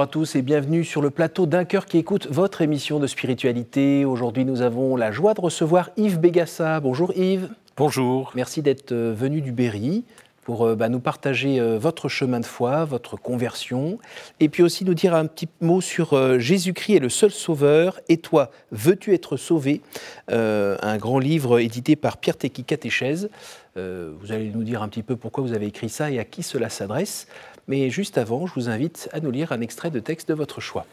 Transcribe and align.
Bonjour 0.00 0.08
à 0.08 0.12
tous 0.12 0.34
et 0.34 0.40
bienvenue 0.40 0.82
sur 0.82 1.02
le 1.02 1.10
plateau 1.10 1.44
d'un 1.44 1.66
cœur 1.66 1.84
qui 1.84 1.98
écoute 1.98 2.26
votre 2.30 2.62
émission 2.62 2.98
de 3.00 3.06
spiritualité. 3.06 4.06
Aujourd'hui, 4.06 4.46
nous 4.46 4.62
avons 4.62 4.96
la 4.96 5.12
joie 5.12 5.34
de 5.34 5.42
recevoir 5.42 5.90
Yves 5.98 6.18
Bégassa. 6.18 6.80
Bonjour 6.80 7.12
Yves. 7.14 7.50
Bonjour. 7.76 8.32
Merci 8.34 8.62
d'être 8.62 8.92
euh, 8.92 9.12
venu 9.14 9.42
du 9.42 9.52
Berry 9.52 10.04
pour 10.40 10.66
euh, 10.66 10.74
bah, 10.74 10.88
nous 10.88 11.00
partager 11.00 11.60
euh, 11.60 11.78
votre 11.78 12.08
chemin 12.08 12.40
de 12.40 12.46
foi, 12.46 12.86
votre 12.86 13.16
conversion, 13.16 13.98
et 14.40 14.48
puis 14.48 14.62
aussi 14.62 14.86
nous 14.86 14.94
dire 14.94 15.14
un 15.14 15.26
petit 15.26 15.50
mot 15.60 15.82
sur 15.82 16.40
Jésus-Christ 16.40 16.94
est 16.94 17.00
le 17.00 17.10
seul 17.10 17.30
sauveur, 17.30 18.00
et 18.08 18.16
toi, 18.16 18.50
veux-tu 18.72 19.12
être 19.12 19.36
sauvé? 19.36 19.82
Un 20.28 20.96
grand 20.96 21.18
livre 21.18 21.58
édité 21.58 21.94
par 21.94 22.16
Pierre 22.16 22.38
Tequi 22.38 22.64
Catéchèse. 22.64 23.28
vous 23.76 24.32
allez 24.32 24.50
nous 24.54 24.62
dire 24.62 24.82
un 24.82 24.88
petit 24.88 25.02
peu 25.02 25.16
pourquoi 25.16 25.44
vous 25.44 25.52
avez 25.52 25.66
écrit 25.66 25.90
ça 25.90 26.10
et 26.10 26.18
à 26.18 26.24
qui 26.24 26.42
cela 26.42 26.70
s'adresse. 26.70 27.26
Mais 27.70 27.88
juste 27.88 28.18
avant, 28.18 28.48
je 28.48 28.54
vous 28.54 28.68
invite 28.68 29.08
à 29.12 29.20
nous 29.20 29.30
lire 29.30 29.52
un 29.52 29.60
extrait 29.60 29.92
de 29.92 30.00
texte 30.00 30.28
de 30.28 30.34
votre 30.34 30.60
choix. 30.60 30.86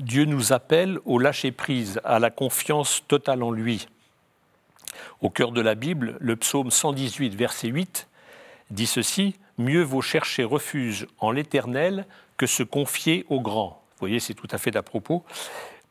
Dieu 0.00 0.24
nous 0.24 0.52
appelle 0.52 0.98
au 1.04 1.20
lâcher-prise, 1.20 2.00
à 2.02 2.18
la 2.18 2.30
confiance 2.30 3.04
totale 3.06 3.44
en 3.44 3.52
lui. 3.52 3.86
Au 5.20 5.30
cœur 5.30 5.52
de 5.52 5.60
la 5.60 5.76
Bible, 5.76 6.16
le 6.18 6.34
psaume 6.34 6.72
118, 6.72 7.36
verset 7.36 7.68
8, 7.68 8.08
dit 8.72 8.88
ceci 8.88 9.36
Mieux 9.56 9.82
vaut 9.82 10.02
chercher 10.02 10.42
refuge 10.42 11.06
en 11.20 11.30
l'Éternel 11.30 12.06
que 12.36 12.46
se 12.48 12.64
confier 12.64 13.24
au 13.28 13.40
grand. 13.40 13.80
Vous 13.92 14.00
voyez, 14.00 14.18
c'est 14.18 14.34
tout 14.34 14.48
à 14.50 14.58
fait 14.58 14.72
d'à 14.72 14.82
propos. 14.82 15.22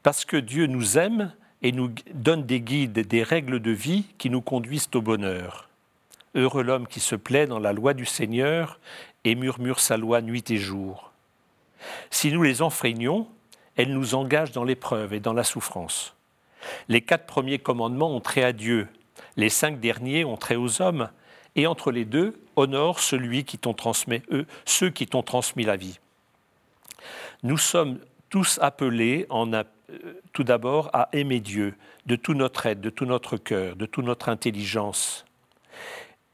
Parce 0.03 0.25
que 0.25 0.35
Dieu 0.35 0.67
nous 0.67 0.97
aime 0.97 1.31
et 1.61 1.71
nous 1.71 1.93
donne 2.13 2.45
des 2.45 2.59
guides, 2.59 3.08
des 3.08 3.23
règles 3.23 3.61
de 3.61 3.71
vie 3.71 4.03
qui 4.17 4.30
nous 4.30 4.41
conduisent 4.41 4.89
au 4.93 5.02
bonheur. 5.02 5.67
Heureux 6.38 6.61
l'homme 6.61 6.88
qui 6.88 6.99
se 6.99 7.16
plaît 7.16 7.47
dans 7.47 7.57
la 7.57 7.73
loi 7.73 7.95
du 7.95 8.05
Seigneur 8.05 8.80
et 9.23 9.33
murmure 9.33 9.80
sa 9.80 9.97
loi 9.97 10.21
nuit 10.21 10.43
et 10.49 10.57
jour. 10.57 11.11
Si 12.11 12.31
nous 12.31 12.43
les 12.43 12.61
enfreignons, 12.61 13.27
elles 13.75 13.91
nous 13.91 14.13
engagent 14.13 14.52
dans 14.52 14.63
l'épreuve 14.63 15.13
et 15.13 15.19
dans 15.19 15.33
la 15.33 15.43
souffrance. 15.43 16.15
Les 16.89 17.02
quatre 17.02 17.25
premiers 17.25 17.58
commandements 17.58 18.15
ont 18.15 18.19
trait 18.19 18.43
à 18.43 18.53
Dieu, 18.53 18.88
les 19.35 19.49
cinq 19.49 19.80
derniers 19.80 20.25
ont 20.25 20.38
trait 20.38 20.55
aux 20.55 20.80
hommes, 20.81 21.09
et 21.55 21.65
entre 21.65 21.91
les 21.91 22.05
deux, 22.05 22.39
honore 22.55 22.99
celui 22.99 23.43
qui 23.43 23.58
t'ont 23.58 23.73
transmis, 23.73 24.21
eux, 24.31 24.45
ceux 24.65 24.91
qui 24.91 25.08
t'ont 25.08 25.23
transmis 25.23 25.63
la 25.63 25.75
vie. 25.75 25.99
Nous 27.41 27.58
sommes 27.58 27.99
tous 28.30 28.59
appelés 28.61 29.25
euh, 29.31 29.63
tout 30.33 30.43
d'abord 30.43 30.91
à 30.93 31.09
aimer 31.13 31.39
Dieu 31.39 31.75
de 32.05 32.15
tout 32.15 32.35
notre 32.35 32.67
aide, 32.67 32.81
de 32.81 32.91
tout 32.91 33.05
notre 33.05 33.38
cœur, 33.38 33.75
de 33.75 33.88
toute 33.88 34.05
notre 34.05 34.30
intelligence 34.30 35.25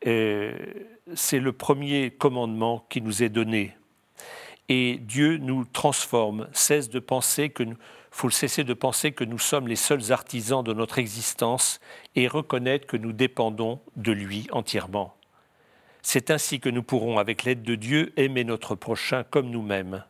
c'est 0.03 1.39
le 1.39 1.51
premier 1.53 2.11
commandement 2.11 2.85
qui 2.89 3.01
nous 3.01 3.23
est 3.23 3.29
donné. 3.29 3.75
Et 4.69 4.97
Dieu 5.01 5.37
nous 5.37 5.65
transforme, 5.65 6.47
cesse 6.53 6.89
de 6.89 6.99
penser 6.99 7.49
que 7.49 7.63
faut 8.11 8.29
cesser 8.29 8.63
de 8.63 8.75
penser 8.75 9.11
que 9.11 9.23
nous 9.23 9.39
sommes 9.39 9.67
les 9.67 9.75
seuls 9.75 10.11
artisans 10.11 10.63
de 10.63 10.71
notre 10.71 10.99
existence 10.99 11.79
et 12.15 12.27
reconnaître 12.27 12.85
que 12.85 12.95
nous 12.95 13.11
dépendons 13.11 13.79
de 13.95 14.11
lui 14.11 14.47
entièrement. 14.51 15.15
C'est 16.03 16.29
ainsi 16.29 16.59
que 16.59 16.69
nous 16.69 16.83
pourrons, 16.83 17.17
avec 17.17 17.43
l'aide 17.43 17.63
de 17.63 17.73
Dieu, 17.73 18.13
aimer 18.15 18.43
notre 18.43 18.75
prochain 18.75 19.23
comme 19.23 19.49
nous-mêmes. 19.49 20.03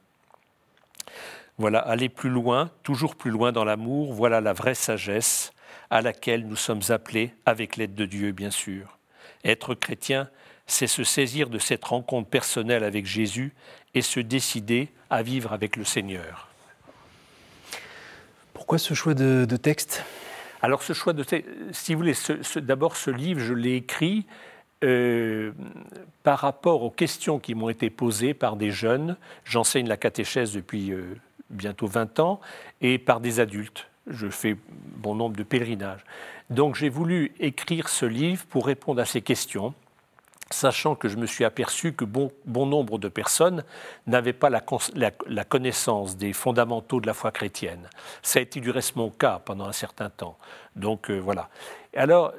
Voilà, 1.57 1.79
aller 1.79 2.09
plus 2.09 2.29
loin, 2.29 2.71
toujours 2.83 3.15
plus 3.15 3.31
loin 3.31 3.53
dans 3.53 3.63
l'amour, 3.63 4.11
voilà 4.11 4.41
la 4.41 4.51
vraie 4.51 4.75
sagesse 4.75 5.53
à 5.89 6.01
laquelle 6.01 6.45
nous 6.45 6.57
sommes 6.57 6.81
appelés, 6.89 7.33
avec 7.45 7.77
l'aide 7.77 7.95
de 7.95 8.05
Dieu, 8.05 8.33
bien 8.33 8.51
sûr. 8.51 8.97
Être 9.43 9.75
chrétien, 9.75 10.29
c'est 10.67 10.87
se 10.87 11.03
saisir 11.03 11.49
de 11.49 11.59
cette 11.59 11.83
rencontre 11.83 12.29
personnelle 12.29 12.83
avec 12.83 13.05
Jésus 13.05 13.53
et 13.93 14.01
se 14.01 14.19
décider 14.19 14.89
à 15.09 15.23
vivre 15.23 15.53
avec 15.53 15.75
le 15.75 15.83
Seigneur. 15.83 16.47
Pourquoi 18.53 18.77
ce 18.77 18.93
choix 18.93 19.13
de, 19.13 19.45
texte? 19.57 20.03
Alors 20.61 20.83
ce 20.83 20.93
choix 20.93 21.13
de 21.13 21.23
texte, 21.23 21.49
si 21.71 21.93
vous 21.93 21.99
voulez, 21.99 22.15
d'abord 22.57 22.95
ce 22.95 23.11
livre, 23.11 23.41
je 23.41 23.53
l'ai 23.53 23.75
écrit 23.75 24.25
euh, 24.83 25.51
par 26.23 26.39
rapport 26.39 26.83
aux 26.83 26.89
questions 26.89 27.39
qui 27.39 27.55
m'ont 27.55 27.69
été 27.69 27.89
posées 27.89 28.33
par 28.33 28.55
des 28.55 28.71
jeunes. 28.71 29.17
J'enseigne 29.43 29.87
la 29.87 29.97
catéchèse 29.97 30.53
depuis 30.53 30.91
euh, 30.91 31.15
bientôt 31.49 31.87
20 31.87 32.19
ans 32.19 32.39
et 32.81 32.97
par 32.97 33.19
des 33.19 33.39
adultes. 33.39 33.87
Je 34.07 34.27
fais 34.27 34.57
bon 34.69 35.15
nombre 35.15 35.35
de 35.35 35.43
pèlerinages. 35.43 36.03
Donc 36.53 36.75
j'ai 36.75 36.89
voulu 36.89 37.31
écrire 37.39 37.89
ce 37.89 38.05
livre 38.05 38.45
pour 38.45 38.67
répondre 38.67 39.01
à 39.01 39.05
ces 39.05 39.23
questions, 39.23 39.73
sachant 40.51 40.93
que 40.93 41.09
je 41.09 41.17
me 41.17 41.25
suis 41.25 41.45
aperçu 41.45 41.93
que 41.93 42.05
bon, 42.05 42.31
bon 42.45 42.67
nombre 42.67 42.99
de 42.99 43.07
personnes 43.07 43.63
n'avaient 44.05 44.33
pas 44.33 44.51
la, 44.51 45.43
connaissance 45.45 46.15
des 46.15 46.31
fondamentaux 46.31 47.01
de 47.01 47.07
la 47.07 47.15
foi 47.15 47.31
chrétienne. 47.31 47.89
Ça 48.21 48.37
a 48.37 48.43
été 48.43 48.59
du 48.59 48.69
reste 48.69 48.95
mon 48.95 49.09
cas 49.09 49.41
pendant 49.43 49.65
un 49.65 49.71
certain 49.71 50.11
temps. 50.11 50.37
Donc 50.75 51.09
euh, 51.09 51.17
voilà. 51.17 51.49
Alors, 51.97 52.35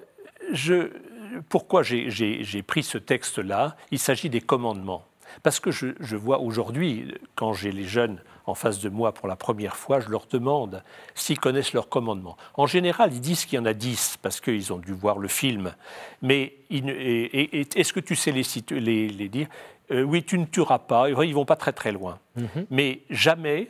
pourquoi 1.48 1.82
j'ai 1.82 2.62
pris 2.64 2.84
ce 2.84 2.98
texte-là? 2.98 3.74
Il 3.90 3.98
s'agit 3.98 4.30
des 4.30 4.40
commandements. 4.40 5.04
Parce 5.42 5.60
que 5.60 5.70
je, 5.70 5.88
je 6.00 6.16
vois 6.16 6.40
aujourd'hui, 6.40 7.14
quand 7.34 7.52
j'ai 7.52 7.72
les 7.72 7.84
jeunes 7.84 8.20
en 8.46 8.54
face 8.54 8.80
de 8.80 8.88
moi 8.88 9.12
pour 9.12 9.28
la 9.28 9.36
première 9.36 9.76
fois, 9.76 10.00
je 10.00 10.08
leur 10.08 10.26
demande 10.26 10.82
s'ils 11.14 11.38
connaissent 11.38 11.72
leurs 11.72 11.88
commandements. 11.88 12.36
En 12.54 12.66
général, 12.66 13.12
ils 13.12 13.20
disent 13.20 13.44
qu'il 13.44 13.56
y 13.58 13.62
en 13.62 13.64
a 13.64 13.72
dix 13.72 14.18
parce 14.20 14.40
qu'ils 14.40 14.72
ont 14.72 14.78
dû 14.78 14.92
voir 14.92 15.18
le 15.18 15.28
film. 15.28 15.74
Mais 16.22 16.54
est-ce 16.70 17.92
que 17.92 18.00
tu 18.00 18.16
sais 18.16 18.32
les, 18.32 19.08
les, 19.08 19.28
dire? 19.28 19.48
Euh, 19.90 20.02
Oui, 20.02 20.22
tu 20.22 20.38
ne 20.38 20.44
tueras 20.44 20.78
pas. 20.78 21.08
Ils 21.08 21.34
vont 21.34 21.46
pas 21.46 21.56
très 21.56 21.72
très 21.72 21.92
loin. 21.92 22.18
Mhm. 22.36 22.66
Mais 22.70 23.00
jamais 23.10 23.68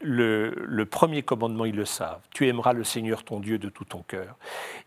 le, 0.00 0.54
le, 0.64 0.86
premier 0.86 1.22
commandement, 1.22 1.64
ils 1.64 1.74
le 1.74 1.84
savent. 1.84 2.20
Tu 2.32 2.46
aimeras 2.46 2.72
le 2.72 2.84
Seigneur 2.84 3.24
ton 3.24 3.40
Dieu 3.40 3.58
de 3.58 3.68
tout 3.68 3.84
ton 3.84 4.02
cœur. 4.02 4.36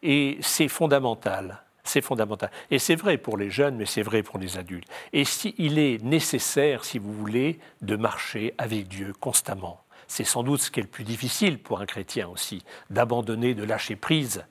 Et 0.04 0.38
c'est 0.42 0.70
fondamental. 0.70 1.62
C'est 1.84 2.02
fondamental. 2.02 2.52
Et 2.72 2.80
c'est 2.80 2.96
vrai 2.96 3.18
pour 3.18 3.38
les 3.38 3.50
jeunes, 3.50 3.78
mais 3.78 3.86
c'est 3.86 4.02
vrai 4.02 4.24
pour 4.24 4.38
les 4.40 4.58
adultes. 4.58 4.88
Et 5.14 5.26
si, 5.26 5.56
il 5.58 5.80
est 5.80 6.04
nécessaire, 6.04 6.86
si 6.86 7.00
vous 7.00 7.14
voulez, 7.14 7.60
de 7.82 7.96
marcher 7.96 8.54
avec 8.58 8.88
Dieu 8.88 9.14
constamment. 9.20 9.82
C'est 10.08 10.24
sans 10.24 10.44
doute 10.44 10.62
ce 10.62 10.72
qui 10.72 10.80
est 10.80 10.84
le 10.84 10.90
plus 10.90 11.04
difficile 11.04 11.60
pour 11.60 11.82
un 11.82 11.86
chrétien 11.86 12.28
aussi, 12.28 12.64
d'abandonner, 12.90 13.54
de 13.54 13.64
lâcher 13.64 13.96
prise, 13.96 14.44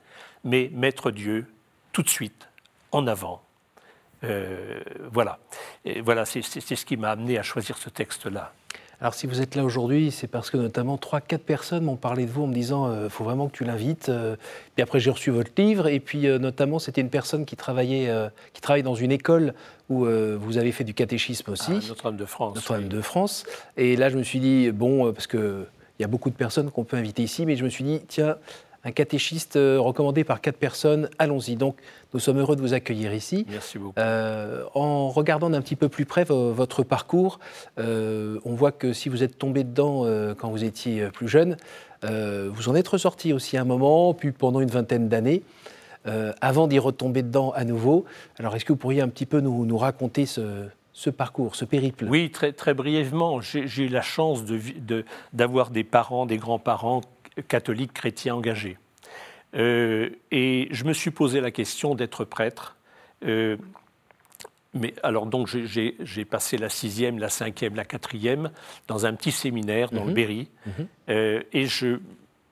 mais 0.43 0.69
mettre 0.73 1.11
Dieu 1.11 1.45
tout 1.91 2.03
de 2.03 2.09
suite 2.09 2.47
en 2.91 3.07
avant. 3.07 3.41
Euh, 4.23 4.81
voilà. 5.11 5.39
Voilà, 6.03 6.25
c'est 6.25 6.41
ce 6.41 6.85
qui 6.85 6.97
m'a 6.97 7.11
amené 7.11 7.37
à 7.37 7.43
choisir 7.43 7.77
ce 7.77 7.89
texte-là. 7.89 8.53
Alors 9.01 9.13
si 9.13 9.27
vous 9.27 9.41
êtes 9.41 9.55
là 9.55 9.63
aujourd'hui, 9.63 10.11
c'est 10.11 10.27
parce 10.27 10.49
que 10.49 10.57
notamment 10.57 10.97
3-4 10.97 11.37
personnes 11.37 11.85
m'ont 11.85 11.95
parlé 11.95 12.25
de 12.25 12.31
vous 12.31 12.43
en 12.43 12.47
me 12.47 12.53
disant 12.53 12.91
il 12.91 12.97
euh, 12.97 13.09
faut 13.09 13.23
vraiment 13.23 13.47
que 13.47 13.55
tu 13.55 13.63
l'invites. 13.63 14.09
Euh. 14.09 14.35
puis 14.75 14.83
après 14.83 14.99
j'ai 14.99 15.09
reçu 15.09 15.31
votre 15.31 15.51
livre 15.57 15.87
et 15.87 16.01
puis 16.01 16.27
euh, 16.27 16.37
notamment 16.37 16.79
c'était 16.79 16.99
une 16.99 17.09
personne 17.09 17.45
qui 17.45 17.55
travaillait, 17.55 18.11
qui 18.53 18.61
travaille 18.61 18.83
dans 18.83 18.95
une 18.95 19.11
école 19.11 19.53
où 19.89 20.05
vous 20.05 20.57
avez 20.57 20.71
fait 20.71 20.83
du 20.83 20.93
catéchisme 20.93 21.51
aussi. 21.51 21.71
Ah, 21.71 21.87
Notre-Dame 21.87 22.17
de 22.17 22.25
France. 22.25 22.55
Notre-Dame 22.55 22.89
de 22.89 23.01
France. 23.01 23.45
Et 23.77 23.95
là 23.95 24.09
je 24.09 24.17
me 24.17 24.23
suis 24.23 24.39
dit 24.39 24.71
bon 24.71 25.13
parce 25.13 25.27
que 25.27 25.65
il 25.97 26.01
y 26.01 26.05
a 26.05 26.07
beaucoup 26.07 26.29
de 26.29 26.35
personnes 26.35 26.71
qu'on 26.71 26.85
peut 26.85 26.95
inviter 26.97 27.23
ici, 27.23 27.45
mais 27.45 27.55
je 27.55 27.63
me 27.63 27.69
suis 27.69 27.83
dit 27.83 28.01
tiens 28.07 28.35
un 28.83 28.91
catéchiste 28.91 29.55
euh, 29.55 29.79
recommandé 29.79 30.23
par 30.23 30.41
quatre 30.41 30.57
personnes. 30.57 31.09
Allons-y. 31.19 31.55
Donc, 31.55 31.77
nous 32.13 32.19
sommes 32.19 32.39
heureux 32.39 32.55
de 32.55 32.61
vous 32.61 32.73
accueillir 32.73 33.13
ici. 33.13 33.45
Merci 33.49 33.77
beaucoup. 33.77 33.99
Euh, 33.99 34.63
en 34.73 35.09
regardant 35.09 35.49
d'un 35.49 35.61
petit 35.61 35.75
peu 35.75 35.89
plus 35.89 36.05
près 36.05 36.23
votre 36.23 36.83
parcours, 36.83 37.39
euh, 37.77 38.39
on 38.45 38.53
voit 38.53 38.71
que 38.71 38.93
si 38.93 39.09
vous 39.09 39.23
êtes 39.23 39.37
tombé 39.37 39.63
dedans 39.63 40.05
quand 40.37 40.49
vous 40.49 40.63
étiez 40.63 41.07
plus 41.09 41.27
jeune, 41.27 41.57
vous 42.03 42.69
en 42.69 42.75
êtes 42.75 42.87
ressorti 42.87 43.33
aussi 43.33 43.57
un 43.57 43.65
moment, 43.65 44.13
puis 44.13 44.31
pendant 44.31 44.61
une 44.61 44.69
vingtaine 44.69 45.09
d'années. 45.09 45.43
avant 46.41 46.67
d'y 46.67 46.79
retomber 46.79 47.21
dedans 47.21 47.51
à 47.51 47.65
nouveau. 47.65 48.05
Alors, 48.39 48.55
est-ce 48.55 48.65
que 48.65 48.73
vous 48.73 48.79
pourriez 48.79 49.01
un 49.01 49.09
petit 49.09 49.25
peu 49.25 49.39
nous, 49.39 49.77
raconter 49.77 50.25
ce, 50.25 51.09
parcours, 51.09 51.55
ce 51.55 51.65
périple? 51.65 52.05
Oui, 52.09 52.31
très, 52.31 52.53
très 52.53 52.73
brièvement. 52.73 53.41
J'ai 53.41 53.83
eu 53.83 53.89
la 53.89 54.01
chance 54.01 54.43
d'avoir 55.33 55.69
des 55.69 55.83
parents, 55.83 56.25
des 56.25 56.37
grands-parents 56.37 57.01
catholique 57.47 57.93
chrétien 57.93 58.35
engagé. 58.35 58.77
Euh, 59.55 60.09
et 60.31 60.67
je 60.71 60.83
me 60.83 60.93
suis 60.93 61.11
posé 61.11 61.41
la 61.41 61.51
question 61.51 61.95
d'être 61.95 62.23
prêtre. 62.25 62.75
Euh, 63.25 63.57
mais 64.73 64.93
alors 65.01 65.25
donc 65.25 65.47
j'ai 65.47 66.25
passé 66.25 66.57
la 66.57 66.69
sixième, 66.69 67.17
la 67.17 67.29
cinquième, 67.29 67.75
la 67.75 67.85
quatrième 67.85 68.51
dans 68.87 69.07
un 69.07 69.13
petit 69.15 69.31
séminaire 69.31 69.89
dans 69.89 70.03
le 70.03 70.09
mhm. 70.09 70.13
Berry, 70.13 70.47
mhm. 70.65 70.87
Euh, 71.09 71.41
et 71.53 71.65
je 71.65 71.99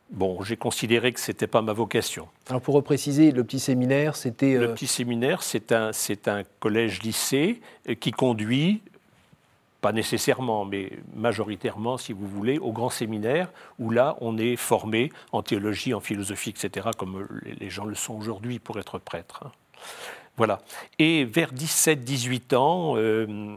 bon 0.09 0.41
j'ai 0.41 0.57
considéré 0.57 1.13
que 1.13 1.19
c'était 1.19 1.45
pas 1.45 1.61
ma 1.61 1.73
vocation. 1.73 2.27
Alors 2.49 2.61
pour 2.61 2.73
repréciser, 2.73 3.31
le 3.31 3.43
petit 3.43 3.59
séminaire 3.59 4.15
c'était 4.15 4.57
le 4.57 4.73
petit 4.73 4.87
séminaire 4.87 5.43
c'est 5.43 5.71
un 5.71 5.93
c'est 5.93 6.27
un 6.27 6.41
collège 6.59 7.03
lycée 7.03 7.61
qui 7.99 8.09
conduit 8.09 8.81
pas 9.87 9.93
nécessairement, 9.93 10.65
mais 10.65 10.91
majoritairement, 11.15 11.97
si 11.97 12.11
vous 12.11 12.27
voulez, 12.27 12.57
au 12.57 12.73
grand 12.73 12.89
séminaire, 12.89 13.49
où 13.79 13.89
là, 13.89 14.17
on 14.19 14.37
est 14.37 14.57
formé 14.57 15.13
en 15.31 15.41
théologie, 15.41 15.93
en 15.93 16.01
philosophie, 16.01 16.49
etc., 16.49 16.89
comme 16.97 17.25
les 17.45 17.69
gens 17.69 17.85
le 17.85 17.95
sont 17.95 18.13
aujourd'hui 18.13 18.59
pour 18.59 18.77
être 18.79 18.99
prêtre. 18.99 19.45
Voilà. 20.35 20.59
Et 20.99 21.23
vers 21.23 21.53
17-18 21.53 22.55
ans, 22.57 22.95
euh, 22.97 23.55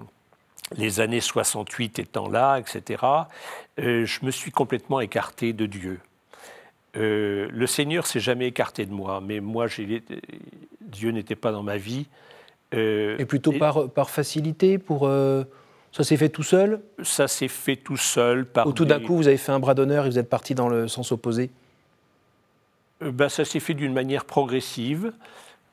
les 0.76 1.00
années 1.00 1.20
68 1.20 1.98
étant 1.98 2.28
là, 2.28 2.60
etc., 2.60 3.02
euh, 3.80 4.06
je 4.06 4.24
me 4.24 4.30
suis 4.30 4.52
complètement 4.52 5.00
écarté 5.00 5.52
de 5.52 5.66
Dieu. 5.66 5.98
Euh, 6.96 7.48
le 7.50 7.66
Seigneur 7.66 8.06
s'est 8.06 8.20
jamais 8.20 8.46
écarté 8.46 8.86
de 8.86 8.92
moi, 8.92 9.20
mais 9.20 9.40
moi, 9.40 9.66
Dieu 10.80 11.10
n'était 11.10 11.34
pas 11.34 11.50
dans 11.50 11.64
ma 11.64 11.76
vie. 11.76 12.06
et 12.70 13.24
plutôt 13.26 13.50
Par, 13.50 13.90
par, 13.90 14.10
facilité 14.10 14.78
pour 14.78 15.08
ça 15.92 16.04
s'est 16.04 16.16
fait 16.16 16.28
tout 16.28 16.42
seul 16.42 16.80
Ça 17.02 17.28
s'est 17.28 17.48
fait 17.48 17.76
tout 17.76 17.96
seul. 17.96 18.46
Par 18.46 18.66
Ou 18.66 18.72
tout 18.72 18.84
d'un 18.84 19.00
coup, 19.00 19.16
vous 19.16 19.28
avez 19.28 19.36
fait 19.36 19.52
un 19.52 19.58
bras 19.58 19.74
d'honneur 19.74 20.06
et 20.06 20.10
vous 20.10 20.18
êtes 20.18 20.28
parti 20.28 20.54
dans 20.54 20.68
le 20.68 20.88
sens 20.88 21.12
opposé 21.12 21.50
ben, 23.00 23.28
Ça 23.28 23.44
s'est 23.44 23.60
fait 23.60 23.74
d'une 23.74 23.92
manière 23.92 24.24
progressive. 24.24 25.12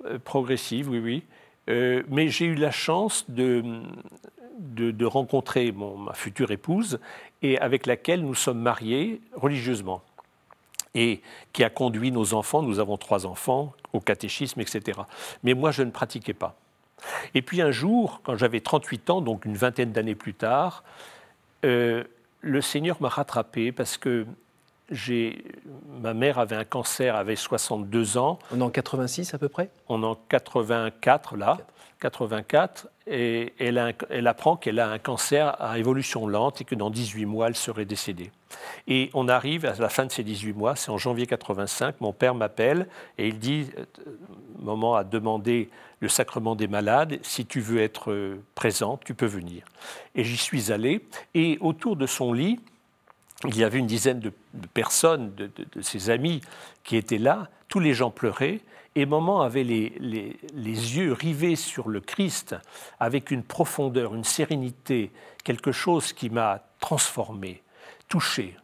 Euh, 0.06 0.18
progressive, 0.19 0.90
oui, 0.90 1.00
oui. 1.00 1.24
Euh, 1.69 2.04
mais 2.10 2.30
j'ai 2.30 2.46
eu 2.46 2.56
la 2.56 2.72
chance 2.72 3.25
de, 3.30 3.64
de, 4.60 5.06
rencontrer 5.06 5.72
mon, 5.72 5.98
ma 5.98 6.14
future 6.14 6.52
épouse 6.52 7.00
et 7.42 7.60
avec 7.60 7.86
laquelle 7.86 8.22
nous 8.22 8.36
sommes 8.36 8.60
mariés 8.60 9.22
religieusement 9.34 10.02
et 10.96 11.22
qui 11.54 11.64
a 11.64 11.69
conduit 11.69 12.12
nos 12.12 12.34
enfants, 12.34 12.64
nous 12.64 12.80
avons 12.80 12.98
trois 12.98 13.25
enfants, 13.25 13.74
au 13.94 14.00
catéchisme, 14.00 14.62
etc. 14.62 15.00
Mais 15.44 15.54
moi, 15.54 15.72
je 15.72 15.84
ne 15.84 15.92
pratiquais 15.92 16.34
pas. 16.34 16.56
Et 17.33 17.41
puis 17.41 17.61
un 17.61 17.71
jour, 17.71 18.21
quand 18.23 18.35
j'avais 18.35 18.61
38 18.61 19.09
ans, 19.09 19.21
donc 19.21 19.45
une 19.45 19.55
vingtaine 19.55 19.91
d'années 19.91 20.15
plus 20.15 20.33
tard, 20.33 20.83
euh, 21.65 22.03
le 22.41 22.61
Seigneur 22.61 23.01
m'a 23.01 23.09
rattrapé 23.09 23.71
parce 23.71 23.97
que 23.97 24.25
ma 26.01 26.13
mère 26.13 26.39
avait 26.39 26.56
un 26.56 26.63
cancer, 26.63 27.16
avait 27.16 27.36
62 27.36 28.18
ans. 28.18 28.39
On 28.51 28.60
est 28.60 28.63
en 28.63 28.69
86 28.69 29.34
à 29.34 29.38
peu 29.38 29.50
près? 29.50 29.69
On 29.89 30.04
est 30.04 30.06
en 30.06 30.16
84 30.16 31.36
là, 31.36 31.57
84, 32.00 32.88
et 33.07 33.54
elle, 33.60 33.95
elle 34.10 34.28
apprend 34.28 34.56
qu'elle 34.56 34.80
a 34.80 34.89
un 34.89 35.00
cancer 35.00 35.60
à 35.62 35.78
évolution 35.80 36.28
lente 36.28 36.62
et 36.62 36.66
que 36.66 36.75
dans 36.75 36.89
18 36.89 37.25
mois, 37.25 37.48
elle 37.48 37.56
serait 37.56 37.86
décédée. 37.86 38.31
Et 38.88 39.10
on 39.13 39.28
arrive 39.28 39.66
à 39.66 39.75
la 39.75 39.89
fin 39.89 40.06
de 40.06 40.12
ces 40.12 40.24
18 40.24 40.54
mois, 40.54 40.75
c'est 40.75 40.92
en 40.92 40.98
janvier 40.98 41.25
85, 41.25 41.95
mon 42.00 42.13
père 42.13 42.36
m'appelle 42.36 42.88
et 43.18 43.28
il 43.28 43.40
dit, 43.40 43.68
euh, 43.78 43.86
moment 44.60 44.95
à 44.95 45.04
demander 45.04 45.69
le 46.00 46.10
sacrement 46.10 46.56
des 46.56 46.68
malades, 46.68 47.19
si 47.24 47.45
tu 47.45 47.60
veux 47.60 47.81
être 47.81 48.12
euh, 48.12 48.42
présent, 48.56 49.00
tu 49.04 49.13
peux 49.13 49.25
venir. 49.25 49.63
Et 50.16 50.24
j'y 50.24 50.38
suis 50.38 50.72
allé, 50.72 51.06
et 51.33 51.57
autour 51.62 51.95
de 51.95 52.06
son 52.06 52.33
lit, 52.33 52.60
il 53.45 53.57
y 53.57 53.63
avait 53.63 53.80
une 53.80 53.88
dizaine 53.88 54.19
de, 54.19 54.31
personnes, 54.74 55.34
de, 55.36 55.81
ses 55.81 56.10
amis 56.10 56.42
qui 56.84 56.98
étaient 56.98 57.18
là, 57.18 57.50
tous 57.68 57.80
les 57.80 57.94
gens 57.94 58.10
pleuraient, 58.10 58.62
et 58.95 59.06
Maman 59.06 59.42
avait 59.42 59.63
les, 59.63 60.39
yeux 60.56 61.13
rivés 61.13 61.56
sur 61.56 61.88
le 61.88 62.01
Christ 62.01 62.56
avec 63.00 63.30
une 63.30 63.44
profondeur, 63.44 64.16
une 64.16 64.24
sérénité, 64.24 65.12
quelque 65.44 65.72
chose 65.72 66.13
qui 66.13 66.31
m'a 66.31 66.63
transformé, 66.80 67.62
touché. 68.07 68.56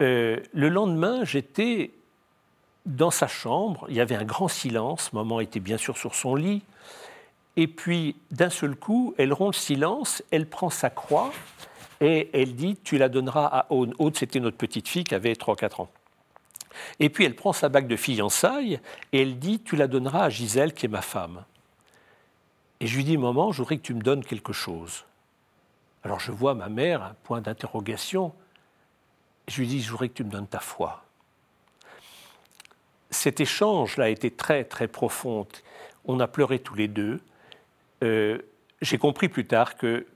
Euh, 0.00 0.38
le 0.54 0.70
lendemain, 0.70 1.24
j'étais 1.24 1.90
dans 2.86 3.10
sa 3.10 3.26
chambre, 3.26 3.84
il 3.90 3.96
y 3.96 4.00
avait 4.00 4.16
un 4.16 4.24
grand 4.24 4.48
silence, 4.48 5.12
Maman 5.12 5.40
était 5.40 5.60
bien 5.60 5.76
sûr 5.76 5.98
sur 5.98 6.14
son 6.14 6.34
lit, 6.34 6.62
et 7.56 7.66
puis 7.66 8.16
d'un 8.30 8.48
seul 8.48 8.74
coup, 8.74 9.14
elle 9.18 9.34
rompt 9.34 9.54
le 9.54 9.60
silence, 9.60 10.22
elle 10.30 10.46
prend 10.46 10.70
sa 10.70 10.88
croix, 10.88 11.32
et 12.00 12.30
elle 12.32 12.54
dit 12.54 12.76
Tu 12.76 12.98
la 12.98 13.08
donneras 13.08 13.46
à 13.46 13.72
Aude. 13.72 13.94
Aude, 13.98 14.16
c'était 14.16 14.40
notre 14.40 14.56
petite 14.56 14.88
fille 14.88 15.04
qui 15.04 15.14
avait 15.14 15.32
3-4 15.32 15.82
ans. 15.82 15.90
Et 16.98 17.10
puis 17.10 17.24
elle 17.24 17.34
prend 17.34 17.52
sa 17.52 17.68
bague 17.68 17.86
de 17.86 17.96
fiançailles 17.96 18.80
et 19.12 19.22
elle 19.22 19.38
dit 19.38 19.60
Tu 19.60 19.76
la 19.76 19.86
donneras 19.86 20.24
à 20.24 20.28
Gisèle, 20.28 20.72
qui 20.72 20.86
est 20.86 20.90
ma 20.90 21.02
femme. 21.02 21.44
Et 22.80 22.86
je 22.86 22.96
lui 22.96 23.04
dis 23.04 23.18
Maman, 23.18 23.52
je 23.52 23.58
voudrais 23.58 23.76
que 23.76 23.82
tu 23.82 23.94
me 23.94 24.02
donnes 24.02 24.24
quelque 24.24 24.52
chose. 24.52 25.04
Alors 26.02 26.20
je 26.20 26.32
vois 26.32 26.54
ma 26.54 26.68
mère, 26.68 27.02
un 27.02 27.14
point 27.24 27.40
d'interrogation. 27.40 28.32
Je 29.48 29.60
lui 29.60 29.66
dis 29.66 29.82
Je 29.82 29.94
que 29.94 30.04
tu 30.06 30.24
me 30.24 30.30
donnes 30.30 30.46
ta 30.46 30.60
foi. 30.60 31.04
Cet 33.10 33.40
échange-là 33.40 34.04
a 34.04 34.08
été 34.08 34.30
très, 34.30 34.64
très 34.64 34.86
profond. 34.86 35.46
On 36.04 36.20
a 36.20 36.28
pleuré 36.28 36.60
tous 36.60 36.76
les 36.76 36.88
deux. 36.88 37.20
Euh, 38.02 38.38
j'ai 38.80 38.98
compris 38.98 39.28
plus 39.28 39.46
tard 39.46 39.76
que 39.76 40.06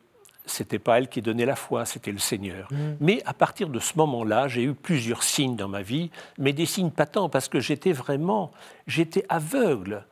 c'était 0.47 0.79
pas 0.79 0.99
elle 0.99 1.09
qui 1.09 1.23
donnait 1.23 1.47
la 1.47 1.57
foi, 1.57 1.85
c'était 1.85 2.13
le 2.13 2.19
Seigneur. 2.19 2.69
Mm. 2.71 2.77
Mais 3.01 3.23
à 3.25 3.33
partir 3.33 3.69
de 3.69 3.79
ce 3.79 3.93
moment-là, 3.97 4.49
j'ai 4.49 4.63
eu 4.65 4.75
plusieurs 4.75 5.23
signes 5.23 5.57
dans 5.57 5.69
ma 5.69 5.83
vie, 5.83 6.11
mais 6.39 6.53
des 6.53 6.67
signes 6.67 6.91
patents 6.91 7.29
parce 7.29 7.49
que 7.49 7.61
j'étais 7.61 7.93
vraiment, 7.93 8.51
j'étais 8.87 9.25
aveugle. 9.29 10.05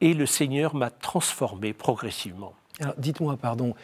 Et 0.00 0.14
le 0.14 0.26
Seigneur 0.26 0.74
m'a 0.74 0.90
transformé 0.90 1.72
progressivement. 1.72 2.54
Alors, 2.80 2.94
dites-moi, 2.98 3.36
pardon, 3.38 3.74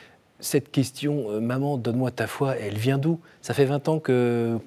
cette 0.40 0.70
question, 0.70 1.30
euh, 1.30 1.40
maman, 1.40 1.78
donne-moi 1.78 2.10
ta 2.10 2.26
foi, 2.26 2.56
elle 2.56 2.76
vient 2.76 2.98
d'où? 2.98 3.18
Ça 3.40 3.54
fait 3.54 3.64
20 3.64 3.88
ans 3.88 3.98
que 3.98 4.58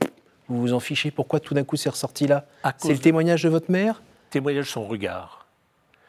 vous 0.47 0.62
vous 0.62 0.73
en 0.73 0.79
fichez. 0.79 1.12
Pourquoi 1.12 1.39
tout 1.39 1.53
d'un 1.53 1.63
coup 1.63 1.75
c'est 1.75 1.89
ressorti 1.89 2.27
là? 2.27 2.45
C'est 2.77 2.94
le 2.94 3.00
témoignage 3.00 3.44
de 3.44 3.50
votre 3.50 3.71
mère? 3.71 4.01
Témoignage 4.31 4.65
de 4.65 4.69
son 4.69 4.88
regard. 4.88 5.45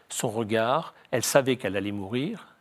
Son 0.09 0.29
regard, 0.29 0.95
elle 1.11 1.23
savait 1.23 1.57
qu'elle 1.57 1.77
allait 1.77 1.93
mourir 1.93 2.56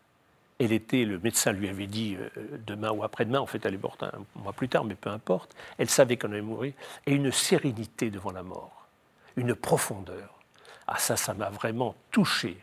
elle 0.60 0.72
était, 0.72 1.04
le 1.04 1.19
médecin 1.19 1.52
lui 1.52 1.68
avait 1.68 1.88
dit 1.88 2.16
euh, 2.16 2.30
demain 2.66 2.92
ou 2.92 3.04
après-demain, 3.04 3.40
en 3.40 3.46
fait 3.46 3.66
elle 3.66 3.74
est 3.74 3.81
morte 3.81 4.04
un 4.04 4.12
mois 4.36 4.54
plus 4.54 4.69
tard, 4.69 4.86
mais 4.86 4.96
peu 4.96 5.10
importe, 5.10 5.56
elle 5.78 5.90
savait 5.90 6.18
qu'elle 6.18 6.31
allait 6.31 6.42
mourir, 6.42 6.74
et 7.06 7.13
une 7.13 7.31
sérénité 7.31 8.10
devant 8.10 8.31
la 8.31 8.44
mort, 8.44 8.86
une 9.36 9.54
profondeur. 9.54 10.34
Ah 10.88 10.98
ça, 10.98 11.18
ça 11.18 11.34
m'a 11.34 11.50
vraiment 11.50 11.96
touché. 12.12 12.57